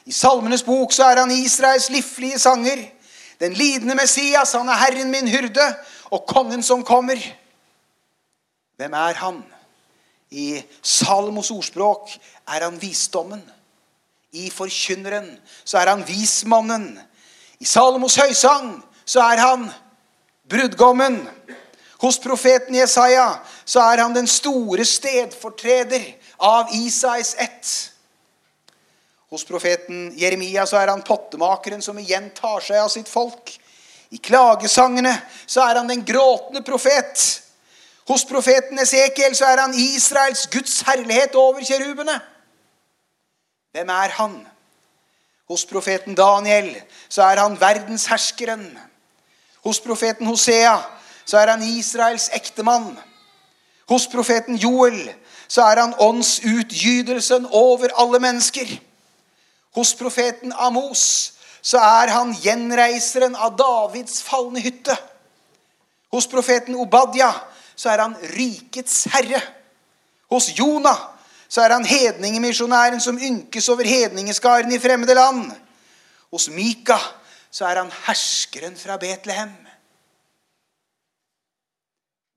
I 0.09 0.13
Salmenes 0.15 0.63
bok 0.65 0.93
så 0.93 1.05
er 1.05 1.21
han 1.21 1.31
Israels 1.31 1.89
liflige 1.93 2.39
sanger. 2.41 2.81
Den 3.39 3.53
lidende 3.53 3.95
Messias, 3.95 4.55
han 4.57 4.69
er 4.69 4.79
Herren 4.81 5.11
min 5.11 5.27
hyrde, 5.29 5.67
og 6.09 6.25
kongen 6.27 6.63
som 6.65 6.81
kommer. 6.83 7.21
Hvem 8.77 8.93
er 8.93 9.19
han? 9.21 9.43
I 10.31 10.63
Salmos 10.81 11.51
ordspråk 11.51 12.09
er 12.47 12.65
han 12.65 12.81
visdommen. 12.81 13.41
I 14.31 14.49
Forkynneren 14.53 15.29
så 15.65 15.77
er 15.77 15.89
han 15.93 16.07
vismannen. 16.07 16.99
I 17.59 17.65
Salomos 17.65 18.15
høysang 18.15 18.75
så 19.05 19.23
er 19.25 19.41
han 19.41 19.69
brudgommen. 20.49 21.21
Hos 21.99 22.19
profeten 22.21 22.75
Jesaja 22.77 23.39
så 23.65 23.81
er 23.91 24.03
han 24.03 24.15
den 24.15 24.27
store 24.27 24.85
stedfortreder 24.85 26.05
av 26.39 26.69
Isais 26.73 27.35
ett. 27.39 27.71
Hos 29.29 29.45
profeten 29.45 30.09
Jeremia 30.17 30.65
så 30.65 30.79
er 30.79 30.89
han 30.89 31.05
pottemakeren 31.05 31.83
som 31.85 31.97
igjen 32.01 32.31
tar 32.33 32.63
seg 32.65 32.81
av 32.81 32.89
sitt 32.89 33.09
folk. 33.09 33.51
I 34.09 34.17
klagesangene 34.17 35.13
så 35.45 35.61
er 35.67 35.77
han 35.77 35.89
den 35.89 36.01
gråtende 36.05 36.63
profet. 36.65 37.21
Hos 38.09 38.25
profeten 38.25 38.81
Esekiel 38.81 39.35
så 39.37 39.51
er 39.51 39.61
han 39.61 39.75
Israels 39.77 40.47
Guds 40.49 40.79
herlighet 40.87 41.37
over 41.37 41.61
kjerubene. 41.61 42.15
Hvem 43.77 43.91
er 43.93 44.15
han? 44.17 44.39
Hos 45.49 45.65
profeten 45.69 46.17
Daniel 46.17 46.71
så 47.05 47.27
er 47.29 47.43
han 47.43 47.59
verdensherskeren. 47.61 48.65
Hos 49.61 49.79
profeten 49.81 50.25
Hosea 50.25 50.79
så 51.25 51.37
er 51.37 51.53
han 51.53 51.61
Israels 51.61 52.31
ektemann. 52.33 52.95
Hos 53.89 54.07
profeten 54.09 54.57
Joel 54.57 55.03
så 55.47 55.69
er 55.69 55.83
han 55.83 55.93
åndsutgytelsen 56.01 57.45
over 57.53 57.93
alle 57.97 58.19
mennesker. 58.25 58.79
Hos 59.75 59.93
profeten 59.97 60.53
Amos 60.53 61.33
så 61.61 61.77
er 61.77 62.13
han 62.15 62.31
gjenreiseren 62.33 63.35
av 63.35 63.57
Davids 63.59 64.21
falne 64.25 64.61
hytte. 64.63 64.95
Hos 66.09 66.27
profeten 66.29 66.77
Obadja 66.79 67.29
så 67.75 67.91
er 67.93 68.03
han 68.05 68.15
rikets 68.33 69.03
herre. 69.13 69.41
Hos 70.31 70.49
Jonah 70.57 70.97
så 71.49 71.63
er 71.65 71.73
han 71.73 71.85
hedningemisjonæren 71.85 73.01
som 73.01 73.17
ynkes 73.17 73.69
over 73.69 73.87
hedningeskaren 73.87 74.71
i 74.71 74.79
fremmede 74.81 75.15
land. 75.17 75.51
Hos 76.29 76.49
Mika 76.53 76.97
så 77.51 77.65
er 77.65 77.81
han 77.81 77.91
herskeren 78.05 78.77
fra 78.77 78.97
Betlehem. 79.01 79.53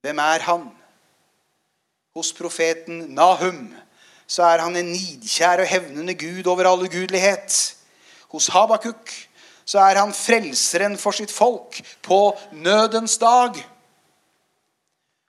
Hvem 0.03 0.19
er 0.19 0.47
han? 0.49 0.71
Hos 2.17 2.33
profeten 2.37 3.07
Nahum 3.15 3.71
så 4.27 4.47
er 4.49 4.63
han 4.65 4.77
en 4.77 4.93
nidkjær 4.93 5.63
og 5.65 5.69
hevnende 5.69 6.15
gud 6.19 6.47
over 6.47 6.69
all 6.71 6.85
ugudelighet. 6.87 7.77
Hos 8.33 8.49
Habakuk 8.53 9.13
så 9.65 9.81
er 9.85 10.01
han 10.01 10.15
frelseren 10.17 10.97
for 10.99 11.15
sitt 11.17 11.33
folk 11.33 11.79
på 12.03 12.21
nødens 12.53 13.19
dag. 13.21 13.57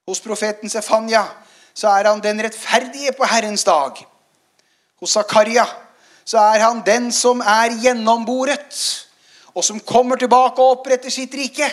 Hos 0.07 0.21
profeten 0.23 0.71
Sefanya 0.71 1.25
så 1.73 1.89
er 1.89 2.09
han 2.09 2.21
den 2.23 2.41
rettferdige 2.43 3.13
på 3.17 3.27
Herrens 3.29 3.63
dag. 3.63 3.97
Hos 4.99 5.15
Zakaria 5.15 5.65
så 6.25 6.39
er 6.53 6.63
han 6.63 6.83
den 6.85 7.11
som 7.11 7.41
er 7.41 7.75
gjennomboret, 7.83 8.77
og 9.53 9.63
som 9.63 9.79
kommer 9.79 10.15
tilbake 10.15 10.61
og 10.61 10.79
oppretter 10.79 11.11
sitt 11.11 11.33
rike. 11.35 11.67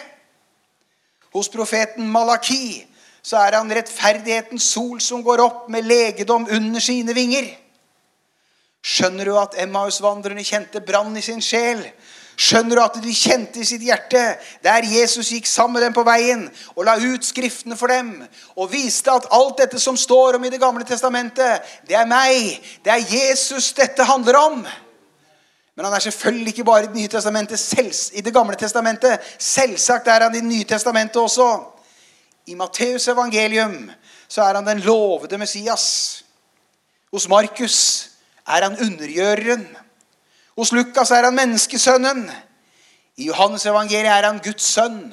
Hos 1.33 1.49
profeten 1.49 2.09
Malaki 2.11 2.83
så 3.23 3.41
er 3.41 3.59
han 3.59 3.73
rettferdighetens 3.73 4.71
sol 4.75 5.01
som 5.05 5.25
går 5.25 5.43
opp 5.45 5.69
med 5.73 5.89
legedom 5.89 6.47
under 6.51 6.81
sine 6.81 7.15
vinger. 7.17 7.51
Skjønner 8.81 9.29
du 9.29 9.37
at 9.37 9.59
Emmaus-vandrerne 9.61 10.45
kjente 10.45 10.81
brann 10.81 11.17
i 11.17 11.25
sin 11.25 11.43
sjel? 11.45 11.83
Skjønner 12.41 12.79
du 12.79 12.81
at 12.81 12.95
de 13.05 13.13
kjente 13.13 13.61
i 13.61 13.67
sitt 13.69 13.83
hjerte 13.85 14.21
der 14.65 14.87
Jesus 14.89 15.29
gikk 15.35 15.49
sammen 15.49 15.77
med 15.77 15.83
dem 15.85 15.97
på 15.97 16.05
veien 16.09 16.47
og 16.73 16.87
la 16.89 16.95
ut 16.97 17.27
skriftene 17.27 17.77
for 17.77 17.93
dem 17.93 18.15
og 18.55 18.71
viste 18.73 19.13
at 19.13 19.29
alt 19.37 19.59
dette 19.61 19.81
som 19.83 19.99
står 20.01 20.39
om 20.39 20.47
i 20.49 20.53
Det 20.53 20.61
gamle 20.61 20.87
testamentet, 20.89 21.61
det 21.85 21.99
er 22.01 22.09
meg. 22.09 22.57
Det 22.81 22.95
er 22.95 23.13
Jesus 23.13 23.75
dette 23.77 24.09
handler 24.09 24.39
om. 24.41 24.65
Men 25.77 25.85
han 25.85 25.95
er 25.95 26.07
selvfølgelig 26.07 26.55
ikke 26.55 26.65
bare 26.65 26.85
i 26.85 26.87
Det 26.87 26.97
nye 26.97 27.13
testamentet, 27.13 28.11
i 28.15 28.21
Det 28.21 28.33
gamle 28.33 28.57
testamentet. 28.57 29.21
Selvsagt 29.39 30.09
er 30.09 30.25
han 30.25 30.35
i 30.35 30.41
Det 30.41 30.49
nye 30.49 30.65
testamentet 30.65 31.21
også. 31.21 31.51
I 32.47 32.55
Matteus 32.55 33.09
evangelium 33.09 33.91
så 34.29 34.43
er 34.43 34.55
han 34.55 34.67
den 34.67 34.81
lovede 34.81 35.39
Messias. 35.39 36.25
Hos 37.13 37.29
Markus 37.29 38.11
er 38.47 38.63
han 38.63 38.79
undergjøreren. 38.79 39.67
Hos 40.57 40.73
Lukas 40.73 41.11
er 41.11 41.27
han 41.27 41.35
menneskesønnen. 41.35 42.31
I 43.17 43.27
Johannes 43.27 43.67
evangeliet 43.67 44.13
er 44.13 44.29
han 44.29 44.41
Guds 44.45 44.63
sønn. 44.75 45.11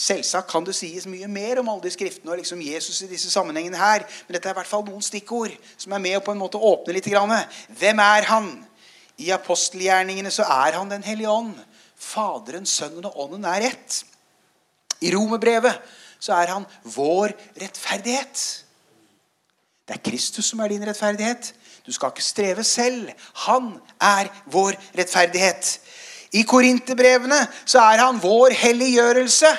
Selvsagt 0.00 0.48
kan 0.48 0.64
det 0.64 0.74
sies 0.74 1.04
mye 1.10 1.28
mer 1.28 1.60
om 1.60 1.68
alle 1.68 1.84
de 1.84 1.92
skriftene 1.92 2.32
og 2.32 2.40
liksom 2.40 2.62
Jesus 2.64 3.02
i 3.04 3.08
disse 3.10 3.30
sammenhengene 3.30 3.76
her. 3.76 4.06
Men 4.26 4.36
dette 4.36 4.48
er 4.48 4.54
i 4.54 4.58
hvert 4.58 4.70
fall 4.70 4.84
noen 4.86 5.04
stikkord 5.04 5.52
som 5.76 5.92
er 5.92 6.02
med 6.02 6.16
å 6.16 6.22
på 6.24 6.32
en 6.32 6.40
måte 6.40 6.60
åpne 6.60 6.96
litt. 6.96 7.08
Hvem 7.08 8.02
er 8.04 8.28
han? 8.30 8.50
I 9.20 9.28
apostelgjerningene 9.36 10.32
så 10.32 10.46
er 10.48 10.78
han 10.78 10.88
Den 10.90 11.04
hellige 11.04 11.28
ånd. 11.28 11.52
Faderen, 12.00 12.64
Sønnen 12.66 13.04
og 13.04 13.18
Ånden 13.20 13.44
er 13.44 13.66
ett. 13.68 13.98
I 15.04 15.12
romerbrevet 15.12 15.76
så 16.20 16.36
er 16.36 16.52
han 16.54 16.66
vår 16.84 17.32
rettferdighet. 17.60 18.44
Det 19.88 19.96
er 19.96 20.04
Kristus 20.10 20.52
som 20.52 20.60
er 20.62 20.70
din 20.70 20.84
rettferdighet. 20.86 21.54
Du 21.86 21.92
skal 21.92 22.12
ikke 22.12 22.22
streve 22.24 22.64
selv. 22.64 23.08
Han 23.46 23.72
er 24.00 24.28
vår 24.52 24.76
rettferdighet. 24.98 25.72
I 26.38 26.44
korinterbrevene 26.46 27.40
så 27.64 27.82
er 27.82 28.04
han 28.04 28.20
vår 28.22 28.54
helliggjørelse. 28.54 29.50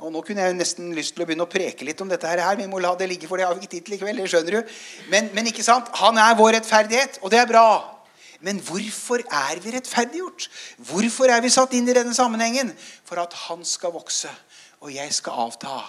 Og 0.00 0.08
Nå 0.12 0.22
kunne 0.24 0.46
jeg 0.46 0.56
nesten 0.56 0.94
lyst 0.96 1.12
til 1.12 1.22
å 1.22 1.28
begynne 1.28 1.44
å 1.44 1.50
preke 1.50 1.84
litt 1.84 2.00
om 2.00 2.08
dette. 2.08 2.26
her. 2.26 2.56
Vi 2.56 2.66
må 2.66 2.80
la 2.80 2.94
det 2.96 3.08
ligge, 3.08 3.28
for 3.28 3.36
det 3.36 3.44
har 3.44 3.54
vi 3.54 3.60
ikke 3.60 3.74
tid 3.76 3.84
til 3.84 3.94
likevel. 3.94 4.16
det 4.16 4.30
skjønner 4.32 4.56
du. 4.56 4.76
Men, 5.12 5.28
men 5.34 5.46
ikke 5.46 5.62
sant? 5.62 5.92
han 5.92 6.16
er 6.18 6.34
vår 6.34 6.56
rettferdighet, 6.56 7.18
og 7.22 7.30
det 7.30 7.38
er 7.38 7.46
bra. 7.46 8.00
Men 8.40 8.58
hvorfor 8.64 9.20
er 9.20 9.60
vi 9.60 9.74
rettferdiggjort? 9.74 10.48
Hvorfor 10.88 11.28
er 11.28 11.42
vi 11.44 11.52
satt 11.52 11.74
inn 11.76 11.88
i 11.88 11.94
denne 11.94 12.14
sammenhengen? 12.16 12.72
For 13.04 13.20
at 13.20 13.36
han 13.46 13.60
skal 13.68 13.92
vokse, 13.92 14.32
og 14.80 14.92
jeg 14.94 15.12
skal 15.14 15.46
avta. 15.46 15.80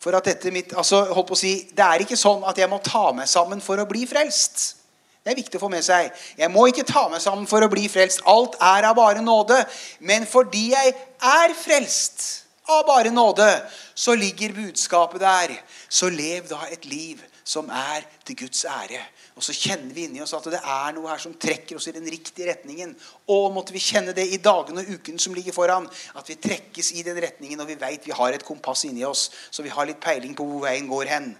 For 0.00 0.16
at 0.16 0.28
dette 0.30 0.52
mitt, 0.54 0.72
altså, 0.72 1.02
holdt 1.12 1.28
på 1.28 1.36
å 1.36 1.40
si, 1.40 1.54
Det 1.76 1.84
er 1.84 2.04
ikke 2.04 2.16
sånn 2.16 2.44
at 2.48 2.58
jeg 2.58 2.70
må 2.70 2.78
ta 2.84 3.10
meg 3.12 3.28
sammen 3.28 3.60
for 3.60 3.80
å 3.80 3.88
bli 3.88 4.06
frelst. 4.08 4.76
Det 5.20 5.34
er 5.34 5.36
viktig 5.36 5.58
å 5.58 5.66
få 5.66 5.68
med 5.68 5.84
seg. 5.84 6.08
Jeg 6.38 6.48
må 6.50 6.64
ikke 6.70 6.86
ta 6.88 7.08
meg 7.12 7.20
sammen 7.20 7.46
for 7.46 7.60
å 7.60 7.68
bli 7.68 7.84
frelst. 7.92 8.22
Alt 8.24 8.56
er 8.56 8.86
av 8.88 8.96
bare 8.96 9.20
nåde. 9.20 9.58
Men 10.00 10.24
fordi 10.26 10.70
jeg 10.72 10.94
er 11.20 11.56
frelst 11.58 12.39
av 12.70 12.86
bare 12.86 13.10
nåde, 13.10 13.48
så 13.94 14.14
ligger 14.14 14.54
budskapet 14.56 15.20
der. 15.20 15.54
Så 15.88 16.08
lev 16.08 16.48
da 16.48 16.60
et 16.70 16.84
liv 16.88 17.22
som 17.44 17.70
er 17.70 18.06
til 18.24 18.36
Guds 18.44 18.64
ære. 18.64 19.00
Og 19.38 19.44
så 19.44 19.54
kjenner 19.56 19.94
vi 19.96 20.04
inni 20.04 20.20
oss 20.20 20.34
at 20.36 20.44
det 20.52 20.58
er 20.60 20.92
noe 20.92 21.08
her 21.08 21.20
som 21.22 21.32
trekker 21.40 21.78
oss 21.78 21.88
i 21.88 21.94
den 21.96 22.04
riktige 22.12 22.50
retningen. 22.50 22.92
Og 23.32 23.48
måtte 23.54 23.72
vi 23.72 23.80
kjenne 23.80 24.12
det 24.16 24.26
i 24.28 24.40
dagene 24.42 24.82
og 24.84 24.90
ukene 24.98 25.22
som 25.22 25.34
ligger 25.36 25.56
foran. 25.56 25.88
At 26.18 26.28
vi 26.28 26.36
trekkes 26.36 26.92
i 27.00 27.04
den 27.06 27.16
retningen, 27.24 27.62
og 27.62 27.70
vi 27.70 27.78
veit 27.80 28.04
vi 28.06 28.14
har 28.16 28.36
et 28.36 28.44
kompass 28.44 28.84
inni 28.88 29.06
oss. 29.08 29.30
Så 29.50 29.64
vi 29.64 29.72
har 29.72 29.88
litt 29.88 30.02
peiling 30.02 30.36
på 30.36 30.44
hvor 30.44 30.66
veien 30.66 30.90
går 30.90 31.12
hen. 31.14 31.32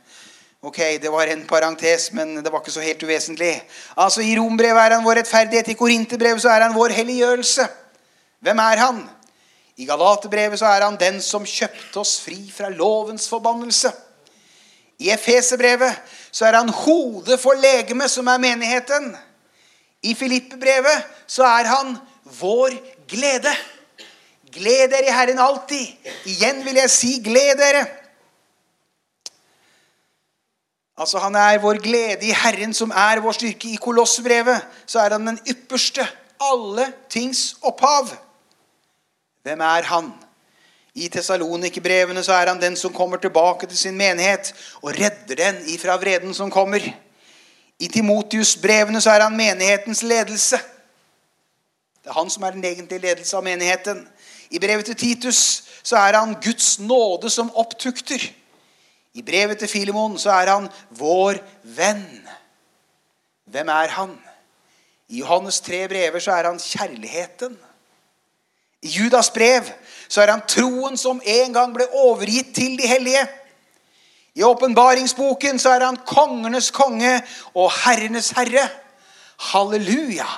Ok, 0.62 0.78
Det 1.00 1.12
var 1.12 1.26
en 1.26 1.46
parentes, 1.48 2.10
men 2.12 2.42
det 2.44 2.52
var 2.52 2.60
ikke 2.60 2.72
så 2.72 2.82
helt 2.84 3.02
uvesentlig. 3.02 3.54
Altså, 3.96 4.20
I 4.20 4.36
Rombrevet 4.36 4.82
er 4.82 4.96
han 4.96 5.04
vår 5.04 5.22
rettferdighet. 5.22 5.68
I 5.72 5.78
Korinterbrevet 5.78 6.44
er 6.44 6.66
han 6.66 6.76
vår 6.76 6.92
helliggjørelse. 6.98 7.68
Hvem 8.44 8.58
er 8.58 8.82
han? 8.86 9.00
I 9.76 9.86
Galaterbrevet 9.88 10.58
så 10.58 10.66
er 10.66 10.84
han 10.84 10.98
den 11.00 11.20
som 11.24 11.46
kjøpte 11.46 12.00
oss 12.02 12.18
fri 12.24 12.38
fra 12.52 12.68
lovens 12.68 13.28
forbannelse. 13.30 13.92
I 15.00 15.10
Efeserbrevet 15.14 15.96
så 16.30 16.46
er 16.46 16.58
han 16.58 16.68
hodet 16.68 17.40
for 17.40 17.56
legemet, 17.56 18.10
som 18.10 18.28
er 18.28 18.42
menigheten. 18.42 19.14
I 20.02 20.14
Filippebrevet 20.14 21.06
så 21.26 21.46
er 21.48 21.70
han 21.70 21.96
vår 22.40 22.76
glede. 23.08 23.54
Gled 24.52 24.90
dere 24.92 25.08
i 25.08 25.14
Herren 25.14 25.40
alltid. 25.40 26.10
Igjen 26.28 26.64
vil 26.66 26.80
jeg 26.82 26.90
si 26.92 27.16
gled 27.24 27.58
dere. 27.60 27.86
Altså 31.00 31.18
Han 31.18 31.34
er 31.34 31.58
vår 31.62 31.78
glede 31.80 32.26
i 32.28 32.34
Herren, 32.36 32.74
som 32.74 32.90
er 32.90 33.22
vår 33.24 33.32
styrke. 33.38 33.70
I 33.72 33.80
Kolossbrevet 33.80 34.66
så 34.86 35.00
er 35.00 35.16
han 35.16 35.30
den 35.30 35.38
ypperste, 35.48 36.04
alle 36.40 36.92
tings 37.08 37.54
opphav. 37.62 38.10
Hvem 39.42 39.60
er 39.60 39.82
han? 39.88 40.10
I 40.94 41.08
Tessalonikerbrevene 41.08 42.22
så 42.24 42.34
er 42.34 42.50
han 42.50 42.60
den 42.60 42.76
som 42.76 42.92
kommer 42.92 43.16
tilbake 43.16 43.66
til 43.66 43.78
sin 43.78 43.96
menighet 43.96 44.52
og 44.82 44.96
redder 44.98 45.38
den 45.38 45.62
ifra 45.70 45.96
vreden 45.96 46.34
som 46.34 46.50
kommer. 46.50 46.82
I 47.80 47.88
Timotius-brevene 47.88 49.00
så 49.00 49.14
er 49.14 49.24
han 49.24 49.36
menighetens 49.36 50.02
ledelse. 50.02 50.58
Det 52.02 52.10
er 52.10 52.18
han 52.18 52.30
som 52.30 52.42
er 52.42 52.56
den 52.56 52.64
egentlige 52.64 53.00
ledelse 53.06 53.36
av 53.36 53.44
menigheten. 53.44 54.02
I 54.50 54.58
brevet 54.58 54.90
til 54.90 54.96
Titus 54.96 55.62
så 55.82 55.96
er 55.96 56.18
han 56.18 56.36
Guds 56.42 56.78
nåde 56.78 57.30
som 57.30 57.52
opptukter. 57.54 58.20
I 59.14 59.22
brevet 59.22 59.58
til 59.58 59.68
Filemon 59.68 60.18
så 60.18 60.30
er 60.30 60.52
han 60.52 60.68
vår 60.90 61.40
venn. 61.62 62.04
Hvem 63.50 63.68
er 63.68 63.94
han? 63.96 64.18
I 65.08 65.18
Johannes 65.22 65.60
tre 65.60 65.88
brever 65.88 66.18
så 66.18 66.32
er 66.32 66.50
han 66.50 66.58
kjærligheten. 66.58 67.56
I 68.82 68.88
Judas 68.88 69.30
brev 69.30 69.68
så 70.08 70.22
er 70.22 70.32
han 70.32 70.46
troen 70.48 70.96
som 70.98 71.20
en 71.24 71.52
gang 71.54 71.74
ble 71.74 71.86
overgitt 72.02 72.54
til 72.56 72.78
de 72.80 72.88
hellige. 72.88 73.22
I 74.34 74.42
åpenbaringsboken 74.46 75.58
så 75.58 75.74
er 75.76 75.84
han 75.84 76.00
kongenes 76.06 76.70
konge 76.74 77.18
og 77.54 77.70
herrenes 77.84 78.32
herre. 78.36 78.68
Halleluja! 79.50 80.28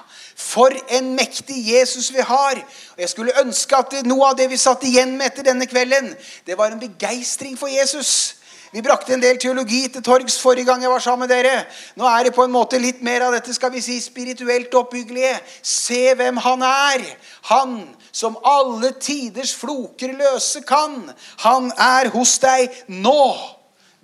For 0.42 0.74
en 0.96 1.12
mektig 1.14 1.60
Jesus 1.70 2.10
vi 2.12 2.20
har. 2.26 2.58
Og 2.94 3.00
Jeg 3.00 3.08
skulle 3.08 3.40
ønske 3.40 3.76
at 3.76 3.94
noe 4.06 4.32
av 4.32 4.36
det 4.36 4.48
vi 4.50 4.58
satt 4.58 4.82
igjen 4.88 5.14
med 5.16 5.30
etter 5.30 5.46
denne 5.46 5.68
kvelden, 5.70 6.10
det 6.46 6.58
var 6.58 6.72
en 6.72 6.82
begeistring 6.82 7.54
for 7.58 7.70
Jesus. 7.70 8.41
Vi 8.72 8.80
brakte 8.80 9.12
en 9.12 9.20
del 9.20 9.36
teologi 9.36 9.82
til 9.92 10.00
torgs 10.04 10.38
forrige 10.40 10.64
gang 10.64 10.80
jeg 10.80 10.90
var 10.90 11.02
sammen 11.04 11.28
med 11.28 11.34
dere. 11.34 11.66
Nå 12.00 12.06
er 12.08 12.24
det 12.24 12.32
på 12.32 12.46
en 12.46 12.54
måte 12.54 12.78
litt 12.80 13.02
mer 13.04 13.26
av 13.26 13.34
dette 13.36 13.52
skal 13.52 13.68
vi 13.74 13.82
si, 13.84 13.98
spirituelt 14.00 14.72
oppbyggelige. 14.80 15.34
Se 15.60 16.14
hvem 16.16 16.40
han 16.40 16.64
er. 16.64 17.04
Han 17.50 17.74
som 18.16 18.38
alle 18.48 18.94
tiders 18.96 19.52
floker 19.60 20.14
løse 20.16 20.62
kan. 20.64 21.10
Han 21.44 21.68
er 21.76 22.08
hos 22.14 22.38
deg 22.40 22.72
nå. 22.88 23.26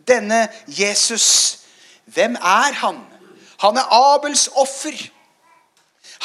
Denne 0.09 0.46
Jesus. 0.68 1.64
Hvem 2.04 2.37
er 2.37 2.76
han? 2.83 3.00
Han 3.64 3.81
er 3.81 3.88
Abels 3.88 4.50
offer. 4.52 5.00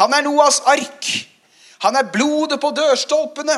Han 0.04 0.14
er 0.20 0.28
Noas 0.28 0.60
ark. 0.68 1.08
Han 1.88 1.96
er 1.96 2.12
blodet 2.12 2.60
på 2.60 2.76
dørstolpene. 2.76 3.56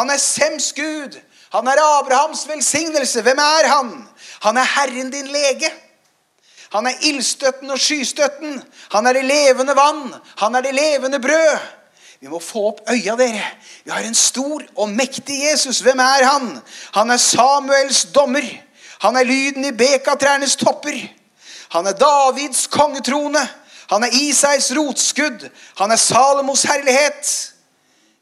Han 0.00 0.10
er 0.10 0.20
Sems 0.20 0.72
Gud. 0.72 1.20
Han 1.54 1.68
er 1.70 1.82
Abrahams 2.00 2.48
velsignelse. 2.48 3.22
Hvem 3.22 3.38
er 3.38 3.68
han? 3.70 3.92
Han 4.42 4.56
er 4.56 4.70
Herren 4.76 5.10
din 5.10 5.30
lege. 5.30 5.70
Han 6.74 6.86
er 6.90 7.06
ildstøtten 7.06 7.70
og 7.70 7.78
skystøtten. 7.78 8.58
Han 8.92 9.06
er 9.06 9.12
det 9.12 9.24
levende 9.24 9.76
vann. 9.78 10.14
Han 10.42 10.54
er 10.54 10.66
det 10.66 10.74
levende 10.74 11.20
brød. 11.22 11.58
Vi 12.20 12.30
må 12.32 12.40
få 12.40 12.66
opp 12.72 12.80
øya, 12.90 13.14
dere. 13.20 13.44
Vi 13.84 13.90
har 13.90 14.02
en 14.02 14.14
stor 14.14 14.62
og 14.76 14.88
mektig 14.88 15.42
Jesus. 15.44 15.78
Hvem 15.84 15.98
er 15.98 16.24
han? 16.24 16.58
Han 16.94 17.10
er 17.10 17.16
Samuels 17.16 18.06
dommer. 18.14 18.48
Han 19.04 19.16
er 19.16 19.28
lyden 19.28 19.64
i 19.64 19.72
bekatrærnes 19.76 20.56
topper. 20.56 20.98
Han 21.68 21.86
er 21.86 21.92
Davids 21.92 22.66
kongetrone. 22.66 23.48
Han 23.90 24.02
er 24.02 24.16
Isais 24.16 24.72
rotskudd. 24.76 25.50
Han 25.78 25.90
er 25.90 25.96
Salomos 25.96 26.62
herlighet. 26.62 27.52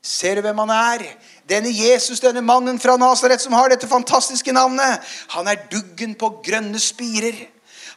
Ser 0.03 0.35
du 0.35 0.41
hvem 0.41 0.59
han 0.59 0.71
er? 0.71 1.05
Denne 1.51 1.73
Jesus, 1.75 2.21
denne 2.23 2.41
mannen 2.45 2.79
fra 2.79 2.97
Nasaret 2.97 3.43
som 3.43 3.57
har 3.57 3.73
dette 3.73 3.91
fantastiske 3.91 4.53
navnet, 4.55 5.03
han 5.35 5.49
er 5.51 5.65
duggen 5.73 6.15
på 6.19 6.31
grønne 6.45 6.81
spirer. 6.81 7.49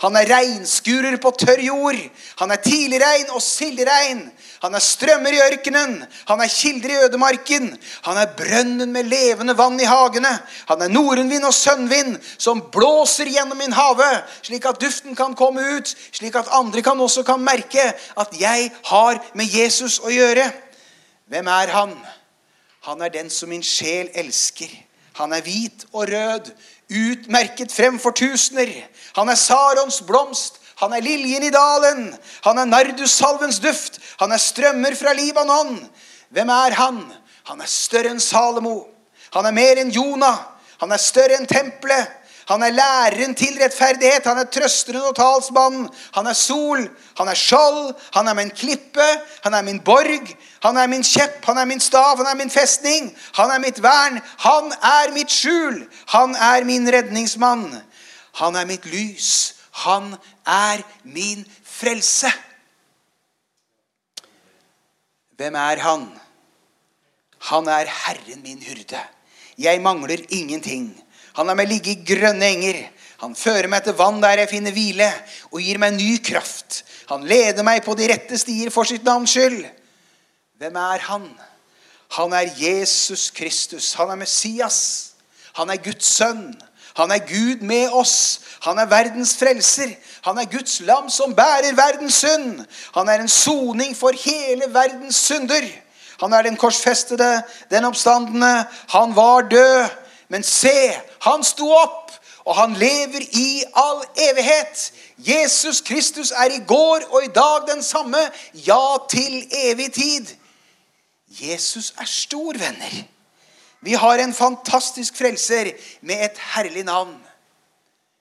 Han 0.04 0.16
er 0.20 0.28
regnskurer 0.28 1.16
på 1.24 1.32
tørr 1.40 1.62
jord. 1.64 2.00
Han 2.42 2.52
er 2.52 2.60
tidligregn 2.64 3.30
og 3.32 3.42
silderegn. 3.44 4.26
Han 4.64 4.76
er 4.76 4.84
strømmer 4.84 5.36
i 5.36 5.40
ørkenen. 5.46 5.96
Han 6.28 6.42
er 6.44 6.52
kilder 6.52 6.92
i 6.92 6.98
ødemarken. 7.06 7.70
Han 8.08 8.20
er 8.20 8.34
brønnen 8.38 8.92
med 8.92 9.08
levende 9.08 9.56
vann 9.58 9.80
i 9.80 9.88
hagene. 9.88 10.34
Han 10.68 10.84
er 10.84 10.92
nordenvind 10.92 11.48
og 11.48 11.56
sønnvind 11.56 12.18
som 12.38 12.66
blåser 12.74 13.32
gjennom 13.32 13.62
min 13.62 13.76
hage, 13.76 14.12
slik 14.44 14.68
at 14.68 14.82
duften 14.82 15.16
kan 15.16 15.38
komme 15.38 15.64
ut, 15.78 15.96
slik 16.12 16.36
at 16.36 16.52
andre 16.52 16.84
kan 16.84 17.00
også 17.00 17.24
kan 17.24 17.44
merke 17.44 17.88
at 17.94 18.36
jeg 18.40 18.72
har 18.92 19.24
med 19.34 19.48
Jesus 19.48 20.02
å 20.04 20.12
gjøre. 20.12 20.50
Hvem 21.32 21.48
er 21.48 21.72
han? 21.74 21.96
Han 22.86 23.02
er 23.02 23.10
den 23.10 23.30
som 23.34 23.50
min 23.50 23.64
sjel 23.66 24.12
elsker. 24.14 24.70
Han 25.18 25.34
er 25.34 25.42
hvit 25.42 25.86
og 25.94 26.10
rød, 26.12 26.52
utmerket 26.92 27.72
fremfor 27.74 28.14
tusener. 28.14 28.70
Han 29.16 29.30
er 29.30 29.40
Sarons 29.40 30.02
blomst. 30.06 30.62
Han 30.84 30.94
er 30.94 31.02
liljen 31.02 31.44
i 31.48 31.54
dalen. 31.54 32.10
Han 32.44 32.60
er 32.60 32.68
nardussalvens 32.70 33.62
duft. 33.64 34.00
Han 34.20 34.32
er 34.32 34.42
strømmer 34.44 34.96
fra 34.96 35.14
Libanon. 35.14 35.80
Hvem 36.30 36.50
er 36.50 36.76
han? 36.76 37.00
Han 37.50 37.62
er 37.62 37.72
større 37.72 38.12
enn 38.12 38.20
Salomo. 38.20 38.84
Han 39.34 39.48
er 39.48 39.56
mer 39.56 39.82
enn 39.82 39.94
Jonah. 39.96 40.44
Han 40.84 40.92
er 40.92 41.02
større 41.02 41.40
enn 41.40 41.50
tempelet. 41.50 42.12
Han 42.46 42.62
er 42.62 42.70
læreren 42.70 43.36
til 43.36 43.58
rettferdighet. 43.62 44.26
Han 44.30 44.38
er 44.38 44.50
trøsteren 44.54 45.08
og 45.10 45.16
talsmannen. 45.18 45.88
Han 46.14 46.28
er 46.30 46.34
sol. 46.38 46.84
Han 47.18 47.28
er 47.28 47.38
skjold. 47.40 47.96
Han 48.14 48.28
er 48.28 48.38
min 48.38 48.52
klippe. 48.52 49.08
Han 49.44 49.54
er 49.54 49.66
min 49.66 49.80
borg. 49.80 50.30
Han 50.62 50.78
er 50.78 50.88
min 50.88 51.04
kjepp. 51.04 51.46
Han 51.46 51.58
er 51.58 51.66
min 51.66 51.82
stav. 51.82 52.18
Han 52.18 52.30
er 52.30 52.38
min 52.38 52.54
festning. 52.54 53.10
Han 53.40 53.50
er 53.50 53.60
mitt 53.64 53.82
vern. 53.84 54.22
Han 54.46 54.72
er 54.78 55.14
mitt 55.14 55.34
skjul. 55.34 55.88
Han 56.14 56.36
er 56.36 56.64
min 56.70 56.90
redningsmann. 56.94 57.82
Han 58.42 58.56
er 58.56 58.66
mitt 58.70 58.86
lys. 58.86 59.56
Han 59.86 60.14
er 60.46 60.84
min 61.04 61.46
frelse. 61.64 62.30
Hvem 65.36 65.56
er 65.56 65.82
han? 65.82 66.06
Han 67.50 67.68
er 67.68 67.90
Herren 67.90 68.42
min 68.44 68.62
hyrde. 68.64 69.02
Jeg 69.58 69.82
mangler 69.82 70.22
ingenting. 70.30 71.05
Han 71.36 71.48
lar 71.50 71.58
meg 71.58 71.70
ligge 71.70 71.94
i 71.94 72.04
grønne 72.08 72.48
enger. 72.48 72.82
Han 73.24 73.36
fører 73.38 73.70
meg 73.72 73.86
til 73.86 73.96
vann 73.98 74.22
der 74.24 74.42
jeg 74.44 74.52
finner 74.52 74.76
hvile, 74.76 75.08
og 75.52 75.64
gir 75.64 75.80
meg 75.82 75.96
ny 75.96 76.18
kraft. 76.24 76.84
Han 77.12 77.26
leder 77.28 77.64
meg 77.66 77.84
på 77.86 77.96
de 77.98 78.10
rette 78.12 78.38
stier 78.40 78.72
for 78.74 78.88
sitt 78.88 79.06
navns 79.08 79.36
skyld. 79.36 79.64
Hvem 80.60 80.80
er 80.80 81.04
han? 81.10 81.28
Han 82.16 82.34
er 82.34 82.52
Jesus 82.60 83.30
Kristus. 83.36 83.94
Han 84.00 84.12
er 84.14 84.20
Messias. 84.20 84.80
Han 85.60 85.72
er 85.72 85.82
Guds 85.84 86.08
sønn. 86.18 86.54
Han 86.96 87.12
er 87.12 87.26
Gud 87.28 87.64
med 87.68 87.92
oss. 87.92 88.40
Han 88.64 88.80
er 88.80 88.88
verdens 88.92 89.36
frelser. 89.38 89.92
Han 90.28 90.40
er 90.40 90.48
Guds 90.52 90.80
lam 90.88 91.10
som 91.12 91.36
bærer 91.36 91.76
verdens 91.76 92.22
synd. 92.24 92.64
Han 92.96 93.10
er 93.12 93.24
en 93.24 93.32
soning 93.32 93.96
for 93.98 94.16
hele 94.16 94.70
verdens 94.72 95.20
synder. 95.28 95.68
Han 96.24 96.34
er 96.34 96.48
den 96.48 96.58
korsfestede, 96.58 97.44
den 97.70 97.86
oppstandende. 97.86 98.66
Han 98.96 99.16
var 99.16 99.50
død. 99.52 100.05
Men 100.36 100.44
se, 100.44 101.02
han 101.24 101.44
sto 101.48 101.70
opp, 101.72 102.12
og 102.44 102.58
han 102.58 102.74
lever 102.76 103.24
i 103.40 103.64
all 103.80 104.02
evighet. 104.20 104.82
Jesus 105.24 105.80
Kristus 105.82 106.34
er 106.36 106.52
i 106.52 106.60
går 106.68 107.06
og 107.08 107.24
i 107.24 107.32
dag 107.32 107.64
den 107.70 107.84
samme, 107.84 108.20
ja, 108.68 108.98
til 109.10 109.46
evig 109.64 109.94
tid. 109.96 110.36
Jesus 111.40 111.94
er 111.96 112.12
stor, 112.12 112.60
venner. 112.60 113.00
Vi 113.80 113.96
har 113.96 114.20
en 114.20 114.36
fantastisk 114.36 115.16
frelser 115.16 115.72
med 116.02 116.28
et 116.28 116.44
herlig 116.52 116.84
navn. 116.84 117.16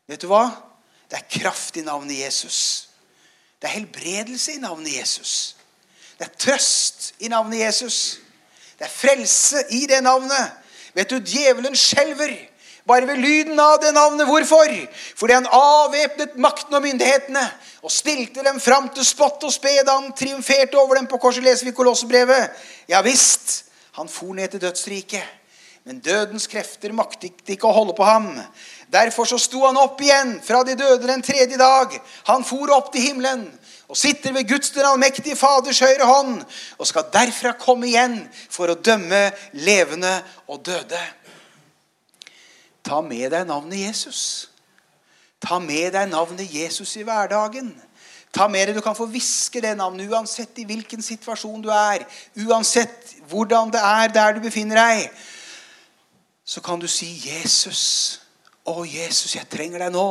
Vet 0.06 0.22
du 0.22 0.30
hva? 0.30 0.46
Det 1.10 1.18
er 1.18 1.40
kraft 1.40 1.82
i 1.82 1.82
navnet 1.82 2.20
Jesus. 2.28 2.90
Det 3.58 3.72
er 3.72 3.80
helbredelse 3.80 4.54
i 4.54 4.62
navnet 4.62 5.00
Jesus. 5.00 5.56
Det 6.18 6.30
er 6.30 6.38
trøst 6.46 7.16
i 7.18 7.28
navnet 7.28 7.66
Jesus. 7.66 8.20
Det 8.78 8.86
er 8.86 9.00
frelse 9.02 9.66
i 9.74 9.88
det 9.90 10.04
navnet. 10.06 10.60
Vet 10.94 11.10
du, 11.10 11.18
djevelen 11.18 11.76
skjelver 11.76 12.34
bare 12.86 13.06
ved 13.08 13.16
lyden 13.16 13.60
av 13.60 13.78
det 13.82 13.92
navnet. 13.96 14.26
Hvorfor? 14.28 14.72
Fordi 15.16 15.32
han 15.32 15.48
avvæpnet 15.50 16.36
makten 16.36 16.76
og 16.76 16.82
myndighetene 16.84 17.44
og 17.82 17.92
stilte 17.92 18.44
dem 18.44 18.60
fram 18.60 18.90
til 18.94 19.06
spott 19.06 19.44
og 19.44 19.52
spe 19.52 19.72
da 19.86 19.98
han 19.98 20.12
triumferte 20.16 20.78
over 20.80 21.00
dem 21.00 21.08
på 21.10 21.18
korset. 21.18 21.44
leser 21.44 21.66
vi 21.66 21.76
Kolossebrevet. 21.76 22.50
Ja 22.88 23.02
visst, 23.02 23.64
han 23.92 24.08
for 24.08 24.34
ned 24.34 24.48
til 24.48 24.60
dødsriket. 24.60 25.24
Men 25.84 25.98
dødens 26.00 26.46
krefter 26.48 26.92
maktet 26.96 27.48
ikke 27.48 27.68
å 27.68 27.76
holde 27.76 27.92
på 27.96 28.04
ham. 28.08 28.30
Derfor 28.94 29.26
så 29.26 29.40
sto 29.42 29.64
han 29.66 29.78
opp 29.80 29.98
igjen 30.04 30.36
fra 30.44 30.62
de 30.62 30.76
døde 30.78 31.08
den 31.08 31.22
tredje 31.22 31.58
dag. 31.58 31.96
Han 32.30 32.44
for 32.46 32.70
opp 32.76 32.92
til 32.94 33.08
himmelen 33.08 33.48
og 33.90 33.98
sitter 33.98 34.32
ved 34.32 34.46
Guds 34.48 34.70
den 34.70 34.86
allmektige 34.86 35.36
Faders 35.36 35.82
høyre 35.82 36.06
hånd 36.06 36.38
og 36.78 36.86
skal 36.86 37.10
derfra 37.12 37.56
komme 37.58 37.90
igjen 37.90 38.20
for 38.50 38.70
å 38.70 38.78
dømme 38.78 39.26
levende 39.66 40.14
og 40.46 40.62
døde. 40.66 41.00
Ta 42.84 43.00
med 43.02 43.32
deg 43.32 43.48
navnet 43.48 43.82
Jesus. 43.82 44.22
Ta 45.42 45.58
med 45.58 45.90
deg 45.96 46.08
navnet 46.12 46.54
Jesus 46.54 46.94
i 47.00 47.04
hverdagen. 47.04 47.74
Ta 48.34 48.46
med 48.48 48.68
deg, 48.68 48.76
Du 48.76 48.82
kan 48.82 48.96
få 48.96 49.06
hviske 49.10 49.60
det 49.60 49.76
navnet 49.76 50.10
uansett 50.10 50.58
i 50.58 50.66
hvilken 50.68 51.02
situasjon 51.02 51.62
du 51.62 51.70
er. 51.72 52.06
Uansett 52.46 53.16
hvordan 53.30 53.74
det 53.74 53.82
er 53.82 54.12
der 54.12 54.36
du 54.36 54.44
befinner 54.44 54.80
deg. 54.80 55.08
Så 56.44 56.60
kan 56.60 56.78
du 56.78 56.86
si 56.86 57.10
'Jesus'. 57.18 58.23
Å, 58.64 58.80
Jesus, 58.88 59.34
jeg 59.36 59.44
trenger 59.52 59.82
deg 59.84 59.92
nå. 59.92 60.06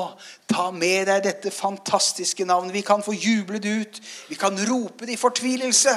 Ta 0.45 0.67
med 0.69 1.07
deg 1.09 1.23
dette 1.25 1.49
fantastiske 1.49 2.45
navnet. 2.45 2.75
Vi 2.75 2.83
kan 2.85 3.01
få 3.01 3.15
juble 3.17 3.57
det 3.61 3.71
ut. 3.81 4.01
Vi 4.29 4.37
kan 4.37 4.57
rope 4.69 5.07
det 5.07 5.15
i 5.15 5.21
fortvilelse. 5.21 5.95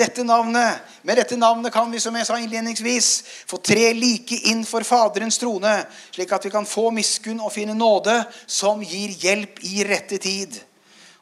Dette 0.00 0.24
navnet, 0.24 0.80
Med 1.02 1.16
dette 1.16 1.36
navnet 1.36 1.72
kan 1.72 1.90
vi 1.92 2.00
som 2.00 2.14
jeg 2.16 2.26
sa 2.28 2.38
innledningsvis, 2.40 3.08
få 3.48 3.58
tre 3.60 3.90
like 3.92 4.36
inn 4.48 4.62
for 4.64 4.84
Faderens 4.86 5.36
trone, 5.40 5.72
slik 6.14 6.32
at 6.32 6.44
vi 6.44 6.52
kan 6.52 6.68
få 6.68 6.90
miskunn 6.94 7.40
og 7.40 7.52
finne 7.52 7.74
nåde 7.76 8.14
som 8.46 8.80
gir 8.80 9.12
hjelp 9.20 9.60
i 9.64 9.84
rette 9.84 10.20
tid. 10.22 10.56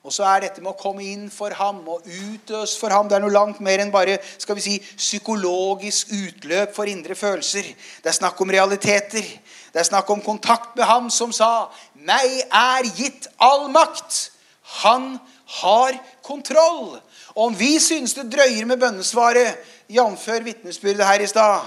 Og 0.07 0.15
så 0.15 0.25
er 0.25 0.45
dette 0.47 0.63
med 0.63 0.71
å 0.73 0.79
komme 0.79 1.03
inn 1.05 1.27
for 1.33 1.51
ham 1.59 1.81
og 1.91 2.07
utøs 2.07 2.77
for 2.79 2.95
ham 2.95 3.09
Det 3.11 3.19
er 3.19 3.25
noe 3.25 3.35
langt 3.35 3.59
mer 3.65 3.83
enn 3.83 3.91
bare 3.93 4.21
skal 4.39 4.57
vi 4.57 4.63
si, 4.65 4.77
psykologisk 4.79 6.15
utløp 6.15 6.75
for 6.77 6.89
indre 6.89 7.17
følelser. 7.19 7.67
Det 8.03 8.13
er 8.13 8.17
snakk 8.17 8.39
om 8.41 8.53
realiteter. 8.55 9.27
Det 9.73 9.83
er 9.83 9.89
snakk 9.89 10.11
om 10.11 10.23
kontakt 10.25 10.77
med 10.77 10.85
ham 10.85 11.11
som 11.11 11.33
sa 11.33 11.69
'Meg 11.95 12.43
er 12.51 12.83
gitt 12.97 13.29
all 13.41 13.69
makt'. 13.71 14.31
Han 14.63 15.19
har 15.47 15.99
kontroll. 16.23 17.01
Og 17.37 17.45
om 17.45 17.59
vi 17.59 17.79
synes 17.79 18.15
det 18.15 18.33
drøyer 18.33 18.65
med 18.65 18.81
bønnesvaret, 18.81 19.57
jf. 19.89 20.29
vitnesbyrdet 20.45 21.07
her 21.07 21.21
i 21.21 21.27
stad, 21.27 21.61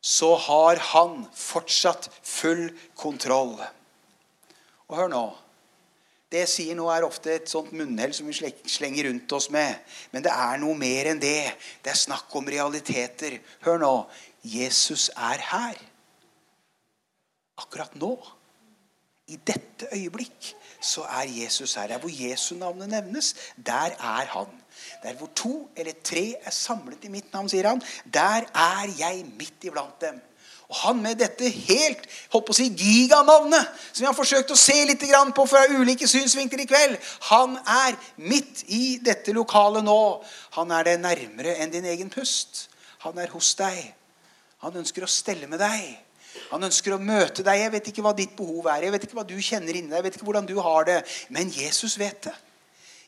så 0.00 0.34
har 0.36 0.76
han 0.78 1.26
fortsatt 1.34 2.10
full 2.22 2.70
kontroll. 2.96 3.56
Og 4.88 4.96
hør 4.96 5.08
nå. 5.08 5.24
Det 6.32 6.38
jeg 6.38 6.48
sier 6.48 6.74
nå, 6.74 6.88
er 6.90 7.06
ofte 7.06 7.32
et 7.34 7.50
sånt 7.50 7.72
munnhell 7.72 8.12
som 8.14 8.26
vi 8.26 8.52
slenger 8.66 9.08
rundt 9.08 9.32
oss 9.32 9.50
med. 9.50 9.74
Men 10.10 10.22
det 10.22 10.32
er 10.32 10.56
noe 10.58 10.74
mer 10.74 11.10
enn 11.12 11.22
det. 11.22 11.54
Det 11.82 11.92
er 11.92 11.98
snakk 11.98 12.34
om 12.34 12.48
realiteter. 12.48 13.38
Hør 13.60 13.78
nå. 13.78 13.94
Jesus 14.42 15.10
er 15.16 15.40
her 15.40 15.78
akkurat 17.60 17.94
nå. 18.00 18.16
I 19.32 19.38
dette 19.40 19.88
øyeblikk 19.92 20.50
så 20.84 21.06
er 21.08 21.30
Jesus 21.30 21.74
her. 21.74 21.86
Der 21.88 21.98
hvor 21.98 22.12
Jesu 22.12 22.54
navnet 22.54 22.88
nevnes, 22.88 23.34
der 23.56 23.96
er 23.96 24.26
han. 24.36 24.52
Der 25.02 25.14
hvor 25.14 25.30
to 25.36 25.70
eller 25.76 25.92
tre 26.04 26.34
er 26.44 26.50
samlet 26.50 27.04
i 27.04 27.08
mitt 27.08 27.32
navn, 27.32 27.48
sier 27.48 27.68
han, 27.68 27.82
der 28.14 28.44
er 28.54 28.92
jeg 28.98 29.24
midt 29.38 29.64
iblant 29.64 30.00
dem. 30.00 30.20
Og 30.68 30.76
han 30.76 31.00
med 31.02 31.18
dette 31.20 31.48
helt 31.48 32.06
holdt 32.32 32.46
på 32.48 32.54
å 32.54 32.56
si, 32.56 32.70
giganavnet, 32.72 33.68
som 33.92 34.02
vi 34.02 34.08
har 34.08 34.16
forsøkt 34.16 34.52
å 34.54 34.58
se 34.58 34.76
litt 34.88 35.04
på 35.36 35.46
fra 35.46 35.66
ulike 35.70 36.08
synsvinkler 36.08 36.64
i 36.64 36.68
kveld, 36.68 36.96
han 37.28 37.58
er 37.58 37.98
midt 38.16 38.64
i 38.68 38.98
dette 38.98 39.32
lokalet 39.32 39.84
nå. 39.84 40.24
Han 40.56 40.72
er 40.72 40.84
deg 40.84 41.00
nærmere 41.00 41.58
enn 41.60 41.70
din 41.70 41.84
egen 41.84 42.10
pust. 42.10 42.68
Han 43.04 43.18
er 43.18 43.28
hos 43.28 43.54
deg. 43.54 43.94
Han 44.64 44.80
ønsker 44.80 45.04
å 45.04 45.10
stelle 45.10 45.46
med 45.46 45.60
deg. 45.60 46.03
Han 46.50 46.66
ønsker 46.66 46.94
å 46.94 47.02
møte 47.02 47.44
deg. 47.46 47.60
Jeg 47.62 47.72
vet 47.74 47.90
ikke 47.90 48.04
hva 48.04 48.14
ditt 48.16 48.34
behov 48.38 48.66
er. 48.72 48.86
Jeg 48.86 48.94
vet 48.94 49.06
ikke 49.06 49.18
hva 49.18 49.26
du 49.28 49.36
kjenner 49.38 49.76
inni 49.76 49.90
deg. 49.90 49.98
Jeg 50.00 50.06
vet 50.08 50.18
ikke 50.18 50.28
hvordan 50.28 50.48
du 50.48 50.56
har 50.62 50.88
det. 50.88 50.98
Men 51.34 51.52
Jesus 51.52 51.98
vet 52.00 52.28
det. 52.28 52.34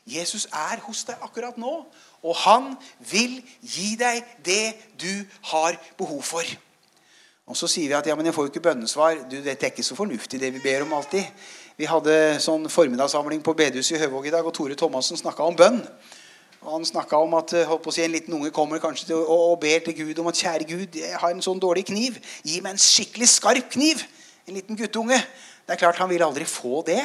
Jesus 0.07 0.47
er 0.55 0.79
hos 0.85 1.03
deg 1.03 1.19
akkurat 1.25 1.57
nå, 1.59 1.73
og 2.23 2.37
han 2.45 2.69
vil 3.09 3.41
gi 3.59 3.89
deg 3.99 4.23
det 4.45 4.71
du 4.95 5.11
har 5.51 5.75
behov 5.99 6.21
for. 6.23 6.47
Og 7.47 7.55
Så 7.59 7.67
sier 7.71 7.91
vi 7.91 7.95
at 7.95 8.07
ja, 8.07 8.15
men 8.15 8.27
jeg 8.27 8.35
får 8.35 8.47
jo 8.47 8.51
ikke 8.51 8.63
bønnesvar. 8.63 9.21
Du, 9.31 9.37
Dette 9.43 9.67
er 9.67 9.71
ikke 9.71 9.83
så 9.83 9.95
fornuftig, 9.95 10.39
det 10.39 10.53
vi 10.55 10.63
ber 10.63 10.83
om 10.83 10.95
alltid. 10.97 11.27
Vi 11.77 11.87
hadde 11.87 12.39
sånn 12.43 12.67
formiddagssamling 12.71 13.43
på 13.43 13.55
bedehuset 13.55 13.95
i 13.95 14.01
Høvåg 14.01 14.27
i 14.27 14.33
dag, 14.33 14.47
og 14.47 14.55
Tore 14.55 14.75
Thomassen 14.79 15.19
snakka 15.19 15.45
om 15.45 15.55
bønn. 15.55 15.83
Og 16.65 16.71
Han 16.73 16.85
snakka 16.85 17.19
om 17.21 17.35
at 17.37 17.53
å 17.53 17.93
si, 17.93 18.01
en 18.03 18.15
liten 18.15 18.33
unge 18.33 18.51
kommer 18.55 18.81
kanskje 18.81 19.11
til, 19.11 19.21
og, 19.21 19.53
og 19.53 19.59
ber 19.61 19.85
til 19.85 19.95
Gud 19.99 20.19
om 20.21 20.29
at 20.31 20.39
kjære 20.41 20.67
Gud, 20.69 20.97
jeg 20.99 21.21
har 21.21 21.33
en 21.33 21.43
sånn 21.43 21.61
dårlig 21.61 21.85
kniv. 21.91 22.17
Gi 22.43 22.59
meg 22.65 22.75
en 22.75 22.81
skikkelig 22.81 23.29
skarp 23.35 23.69
kniv. 23.75 24.03
En 24.47 24.57
liten 24.57 24.79
guttunge. 24.79 25.19
Det 25.67 25.75
er 25.75 25.81
klart 25.81 26.01
Han 26.01 26.09
vil 26.09 26.25
aldri 26.25 26.47
få 26.49 26.81
det. 26.87 27.01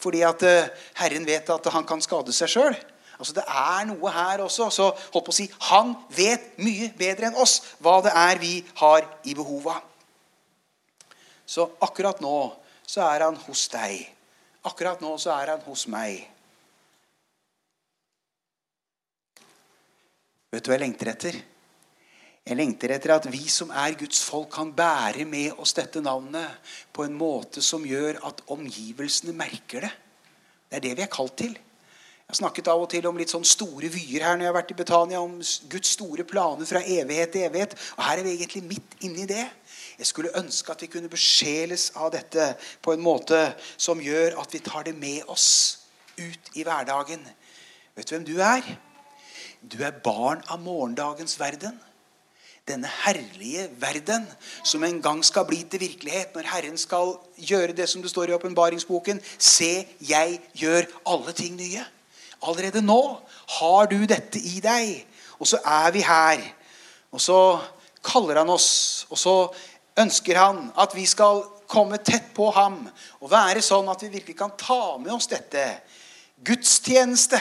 Fordi 0.00 0.22
at 0.24 0.42
uh, 0.48 0.70
Herren 1.00 1.26
vet 1.28 1.50
at 1.52 1.68
han 1.74 1.84
kan 1.88 2.00
skade 2.00 2.32
seg 2.32 2.48
sjøl. 2.48 2.76
Altså, 3.20 3.34
det 3.36 3.44
er 3.44 3.84
noe 3.90 4.12
her 4.14 4.40
også. 4.46 4.70
Så 4.72 4.88
holdt 5.12 5.26
på 5.26 5.34
å 5.34 5.36
si, 5.36 5.46
Han 5.68 5.92
vet 6.16 6.56
mye 6.60 6.88
bedre 6.96 7.28
enn 7.28 7.38
oss 7.40 7.60
hva 7.84 7.98
det 8.04 8.14
er 8.16 8.40
vi 8.40 8.54
har 8.80 9.04
i 9.28 9.36
behov 9.36 9.68
av. 9.74 9.84
Så 11.50 11.66
akkurat 11.82 12.20
nå 12.22 12.36
så 12.86 13.04
er 13.08 13.26
han 13.26 13.36
hos 13.44 13.66
deg. 13.72 14.06
Akkurat 14.66 15.00
nå 15.02 15.16
så 15.20 15.34
er 15.34 15.54
han 15.54 15.64
hos 15.66 15.86
meg. 15.90 16.22
Vet 20.50 20.64
du 20.66 20.72
hva 20.72 20.80
jeg 20.80 20.82
lengter 20.82 21.08
etter? 21.12 21.36
Jeg 22.40 22.56
lengter 22.58 22.90
etter 22.90 23.12
at 23.14 23.26
vi 23.30 23.44
som 23.52 23.68
er 23.70 23.94
Guds 24.00 24.18
folk, 24.26 24.48
kan 24.50 24.72
bære 24.74 25.22
med 25.28 25.60
oss 25.62 25.76
dette 25.76 26.02
navnet 26.02 26.72
på 26.90 27.04
en 27.06 27.14
måte 27.14 27.62
som 27.62 27.84
gjør 27.86 28.18
at 28.26 28.42
omgivelsene 28.50 29.34
merker 29.36 29.86
det. 29.86 29.92
Det 30.66 30.80
er 30.80 30.84
det 30.88 30.96
vi 30.98 31.04
er 31.04 31.12
kalt 31.12 31.36
til. 31.38 31.54
Jeg 31.54 32.34
har 32.34 32.40
snakket 32.40 32.72
av 32.72 32.82
og 32.82 32.90
til 32.90 33.06
om 33.06 33.16
litt 33.18 33.30
sånn 33.30 33.46
store 33.46 33.92
vyer 33.94 34.26
her 34.26 34.34
når 34.34 34.44
jeg 34.44 34.50
har 34.50 34.58
vært 34.58 34.74
i 34.74 34.78
Betania, 34.82 35.22
om 35.22 35.38
Guds 35.70 35.94
store 35.94 36.26
planer 36.26 36.66
fra 36.66 36.82
evighet 36.82 37.34
til 37.34 37.46
evighet. 37.46 37.78
Og 37.98 38.04
her 38.08 38.18
er 38.18 38.26
vi 38.26 38.34
egentlig 38.34 38.66
midt 38.66 39.00
inni 39.06 39.30
det. 39.30 39.46
Jeg 40.02 40.10
skulle 40.10 40.34
ønske 40.38 40.74
at 40.74 40.82
vi 40.82 40.90
kunne 40.90 41.10
besjeles 41.10 41.92
av 41.94 42.10
dette 42.14 42.52
på 42.82 42.94
en 42.94 43.02
måte 43.06 43.38
som 43.76 44.02
gjør 44.02 44.40
at 44.42 44.54
vi 44.54 44.66
tar 44.66 44.90
det 44.90 44.98
med 44.98 45.30
oss 45.30 45.50
ut 46.18 46.54
i 46.58 46.66
hverdagen. 46.66 47.22
Vet 47.94 48.10
du 48.10 48.18
hvem 48.18 48.30
du 48.30 48.38
er? 48.42 48.78
Du 49.60 49.82
er 49.84 49.92
barn 49.92 50.40
av 50.48 50.60
morgendagens 50.64 51.36
verden. 51.40 51.76
Denne 52.68 52.88
herlige 53.04 53.66
verden 53.80 54.24
som 54.64 54.84
en 54.84 55.00
gang 55.02 55.20
skal 55.24 55.44
bli 55.48 55.58
til 55.68 55.82
virkelighet 55.82 56.32
når 56.36 56.48
Herren 56.48 56.78
skal 56.80 57.16
gjøre 57.36 57.74
det 57.76 57.88
som 57.88 58.00
det 58.02 58.12
står 58.12 58.30
i 58.30 58.36
åpenbaringsboken. 58.36 59.20
Se, 59.38 59.84
jeg 60.00 60.40
gjør 60.56 60.88
alle 61.12 61.34
ting 61.36 61.58
nye. 61.60 61.84
Allerede 62.40 62.80
nå 62.80 63.20
har 63.60 63.90
du 63.90 63.98
dette 64.08 64.40
i 64.40 64.62
deg. 64.64 65.04
Og 65.38 65.50
så 65.50 65.60
er 65.64 65.92
vi 65.92 66.04
her. 66.08 66.40
Og 67.12 67.20
så 67.20 67.60
kaller 68.04 68.40
han 68.40 68.52
oss. 68.52 69.06
Og 69.10 69.18
så 69.18 69.36
ønsker 70.00 70.40
han 70.40 70.70
at 70.80 70.96
vi 70.96 71.04
skal 71.08 71.44
komme 71.68 72.00
tett 72.00 72.32
på 72.34 72.48
ham 72.54 72.82
og 73.20 73.30
være 73.30 73.60
sånn 73.62 73.88
at 73.92 74.00
vi 74.02 74.14
virkelig 74.16 74.38
kan 74.38 74.56
ta 74.56 74.96
med 74.98 75.12
oss 75.12 75.28
dette. 75.30 75.66
Gudstjeneste 76.44 77.38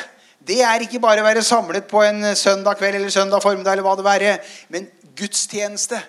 det 0.48 0.62
er 0.64 0.86
ikke 0.86 1.02
bare 1.04 1.22
å 1.22 1.28
være 1.28 1.44
samlet 1.44 1.88
på 1.90 2.02
en 2.06 2.32
søndag 2.36 2.80
kveld 2.80 2.96
eller 2.96 3.12
søndag 3.14 3.44
formiddag, 3.44 3.74
eller 3.76 3.86
hva 3.86 3.96
det 4.00 4.06
være, 4.06 4.38
men 4.74 4.88
gudstjeneste. 5.20 6.00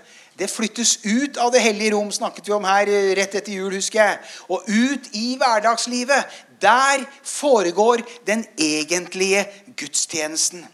Det 0.40 0.48
flyttes 0.48 0.98
ut 1.04 1.36
av 1.36 1.50
det 1.52 1.60
hellige 1.60 1.92
rom, 1.92 2.08
snakket 2.12 2.46
vi 2.48 2.54
om 2.56 2.64
her 2.64 2.88
eh, 2.88 3.10
rett 3.18 3.34
etter 3.36 3.52
jul, 3.52 3.74
husker 3.74 4.00
jeg. 4.00 4.20
Og 4.48 4.64
ut 4.68 5.10
i 5.18 5.34
hverdagslivet. 5.36 6.38
Der 6.60 7.04
foregår 7.24 8.00
den 8.28 8.46
egentlige 8.56 9.44
gudstjenesten. 9.76 10.64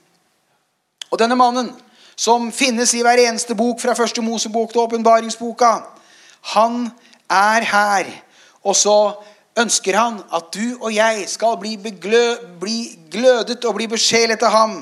Og 1.10 1.18
denne 1.18 1.38
mannen, 1.38 1.72
som 2.16 2.52
finnes 2.52 2.94
i 2.94 3.02
hver 3.02 3.18
eneste 3.22 3.54
bok 3.58 3.82
fra 3.82 3.94
første 3.98 4.22
Mosebok 4.22 4.72
til 4.72 4.84
åpenbaringsboka, 4.84 5.72
han 6.54 6.86
er 7.30 7.66
her. 7.66 8.10
Og 8.62 8.76
så 8.76 8.98
ønsker 9.60 9.96
han 9.96 10.20
at 10.36 10.50
du 10.54 10.76
og 10.76 10.90
jeg 10.94 11.26
skal 11.32 11.56
bli, 11.60 11.76
beglø, 11.80 12.24
bli 12.60 12.78
glødet 13.12 13.62
og 13.64 13.76
bli 13.78 13.88
besjelet 13.90 14.42
av 14.46 14.54
ham. 14.54 14.76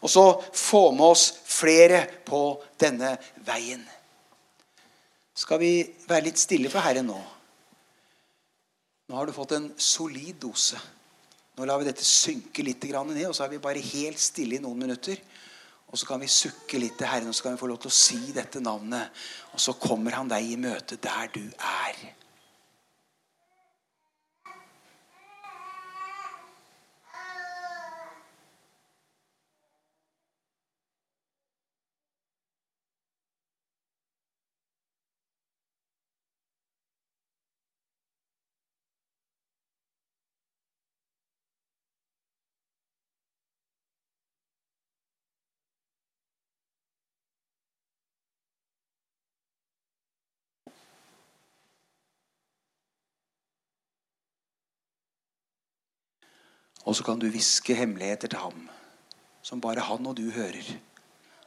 Og 0.00 0.12
så 0.12 0.24
få 0.56 0.90
med 0.96 1.06
oss 1.12 1.26
flere 1.48 2.04
på 2.26 2.60
denne 2.80 3.14
veien. 3.46 3.82
Skal 5.36 5.60
vi 5.60 5.74
være 6.08 6.28
litt 6.28 6.40
stille 6.40 6.72
for 6.72 6.84
Herren 6.84 7.08
nå? 7.08 7.18
Nå 9.10 9.18
har 9.18 9.26
du 9.26 9.34
fått 9.34 9.56
en 9.56 9.70
solid 9.80 10.36
dose. 10.40 10.78
Nå 11.56 11.66
lar 11.66 11.80
vi 11.80 11.88
dette 11.88 12.04
synke 12.06 12.62
litt 12.64 12.84
ned, 12.84 13.26
og 13.26 13.34
så 13.34 13.44
er 13.44 13.54
vi 13.54 13.62
bare 13.62 13.82
helt 13.82 14.20
stille 14.20 14.56
i 14.56 14.62
noen 14.62 14.78
minutter. 14.78 15.18
Og 15.90 15.98
så 15.98 16.06
kan 16.06 16.20
vi 16.22 16.28
sukke 16.30 16.78
litt 16.78 16.96
til 17.00 17.10
Herren, 17.10 17.28
og 17.28 17.34
så 17.34 17.48
kan 17.48 17.56
vi 17.56 17.60
få 17.60 17.68
lov 17.72 17.80
til 17.82 17.90
å 17.90 17.96
si 17.96 18.20
dette 18.32 18.62
navnet. 18.62 19.10
Og 19.52 19.60
så 19.60 19.74
kommer 19.74 20.14
han 20.14 20.30
deg 20.30 20.46
i 20.46 20.60
møte 20.60 21.00
der 21.02 21.32
du 21.34 21.42
er. 21.42 21.98
Og 56.84 56.96
så 56.96 57.04
kan 57.04 57.20
du 57.20 57.28
hviske 57.28 57.76
hemmeligheter 57.76 58.28
til 58.28 58.40
ham 58.40 58.68
som 59.42 59.60
bare 59.60 59.84
han 59.84 60.06
og 60.06 60.16
du 60.16 60.30
hører. 60.30 60.66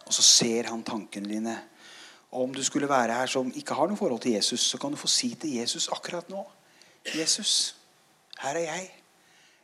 Og 0.05 0.13
så 0.13 0.21
ser 0.25 0.69
han 0.69 0.83
tankene 0.83 1.29
dine. 1.29 1.55
Og 2.31 2.47
om 2.47 2.53
du 2.53 2.63
skulle 2.63 2.89
være 2.89 3.13
her 3.13 3.29
som 3.29 3.51
ikke 3.55 3.77
har 3.77 3.87
noe 3.87 3.97
forhold 3.97 4.23
til 4.23 4.33
Jesus, 4.33 4.65
så 4.65 4.79
kan 4.81 4.91
du 4.91 4.97
få 4.97 5.07
si 5.07 5.33
til 5.35 5.53
Jesus 5.59 5.89
akkurat 5.93 6.29
nå 6.29 6.43
Jesus, 7.15 7.75
her 8.39 8.55
er 8.55 8.63
jeg. 8.63 8.91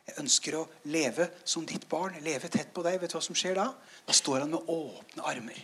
Jeg 0.06 0.18
ønsker 0.20 0.56
å 0.58 0.66
leve 0.92 1.28
som 1.48 1.64
ditt 1.66 1.86
barn, 1.88 2.18
leve 2.20 2.50
tett 2.52 2.68
på 2.74 2.82
deg. 2.84 2.98
Vet 3.00 3.12
du 3.12 3.16
hva 3.16 3.22
som 3.24 3.36
skjer 3.38 3.56
da? 3.56 3.70
Da 4.06 4.16
står 4.16 4.42
han 4.44 4.52
med 4.52 4.68
åpne 4.68 5.24
armer. 5.24 5.62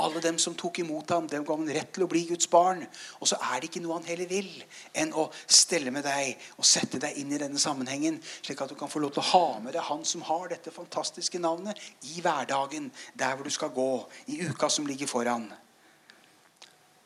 Alle 0.00 0.22
dem 0.24 0.38
som 0.40 0.54
tok 0.56 0.80
imot 0.80 1.10
ham, 1.12 1.26
dem 1.28 1.44
ga 1.44 1.56
han 1.56 1.72
rett 1.76 1.92
til 1.94 2.06
å 2.06 2.10
bli 2.10 2.24
Guds 2.30 2.48
barn. 2.50 2.82
Og 3.20 3.28
så 3.28 3.36
er 3.50 3.60
det 3.60 3.70
ikke 3.70 3.82
noe 3.84 3.98
han 3.98 4.08
heller 4.08 4.28
vil 4.30 4.48
enn 4.96 5.12
å 5.12 5.26
stelle 5.44 5.92
med 5.94 6.06
deg 6.08 6.40
og 6.56 6.68
sette 6.68 7.00
deg 7.02 7.18
inn 7.20 7.32
i 7.34 7.40
denne 7.40 7.60
sammenhengen, 7.60 8.20
slik 8.40 8.62
at 8.64 8.72
du 8.72 8.78
kan 8.80 8.92
få 8.92 9.02
lov 9.04 9.14
til 9.16 9.24
å 9.24 9.30
ha 9.30 9.58
med 9.64 9.76
deg 9.76 9.88
han 9.90 10.04
som 10.08 10.24
har 10.28 10.48
dette 10.52 10.72
fantastiske 10.74 11.40
navnet, 11.42 11.78
i 12.08 12.22
hverdagen, 12.24 12.90
der 13.18 13.36
hvor 13.36 13.44
du 13.44 13.52
skal 13.52 13.74
gå, 13.76 13.90
i 14.32 14.40
uka 14.48 14.70
som 14.72 14.88
ligger 14.88 15.10
foran. 15.10 15.50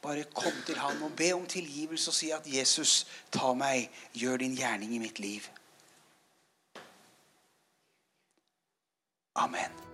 Bare 0.04 0.26
kom 0.36 0.52
til 0.66 0.78
han 0.78 1.02
og 1.02 1.16
be 1.16 1.32
om 1.32 1.46
tilgivelse 1.48 2.10
og 2.10 2.14
si 2.14 2.30
at 2.30 2.46
'Jesus, 2.46 3.06
ta 3.32 3.54
meg, 3.54 3.90
gjør 4.12 4.36
din 4.36 4.56
gjerning 4.56 4.94
i 4.94 4.98
mitt 4.98 5.18
liv'. 5.18 5.48
Amen. 9.34 9.93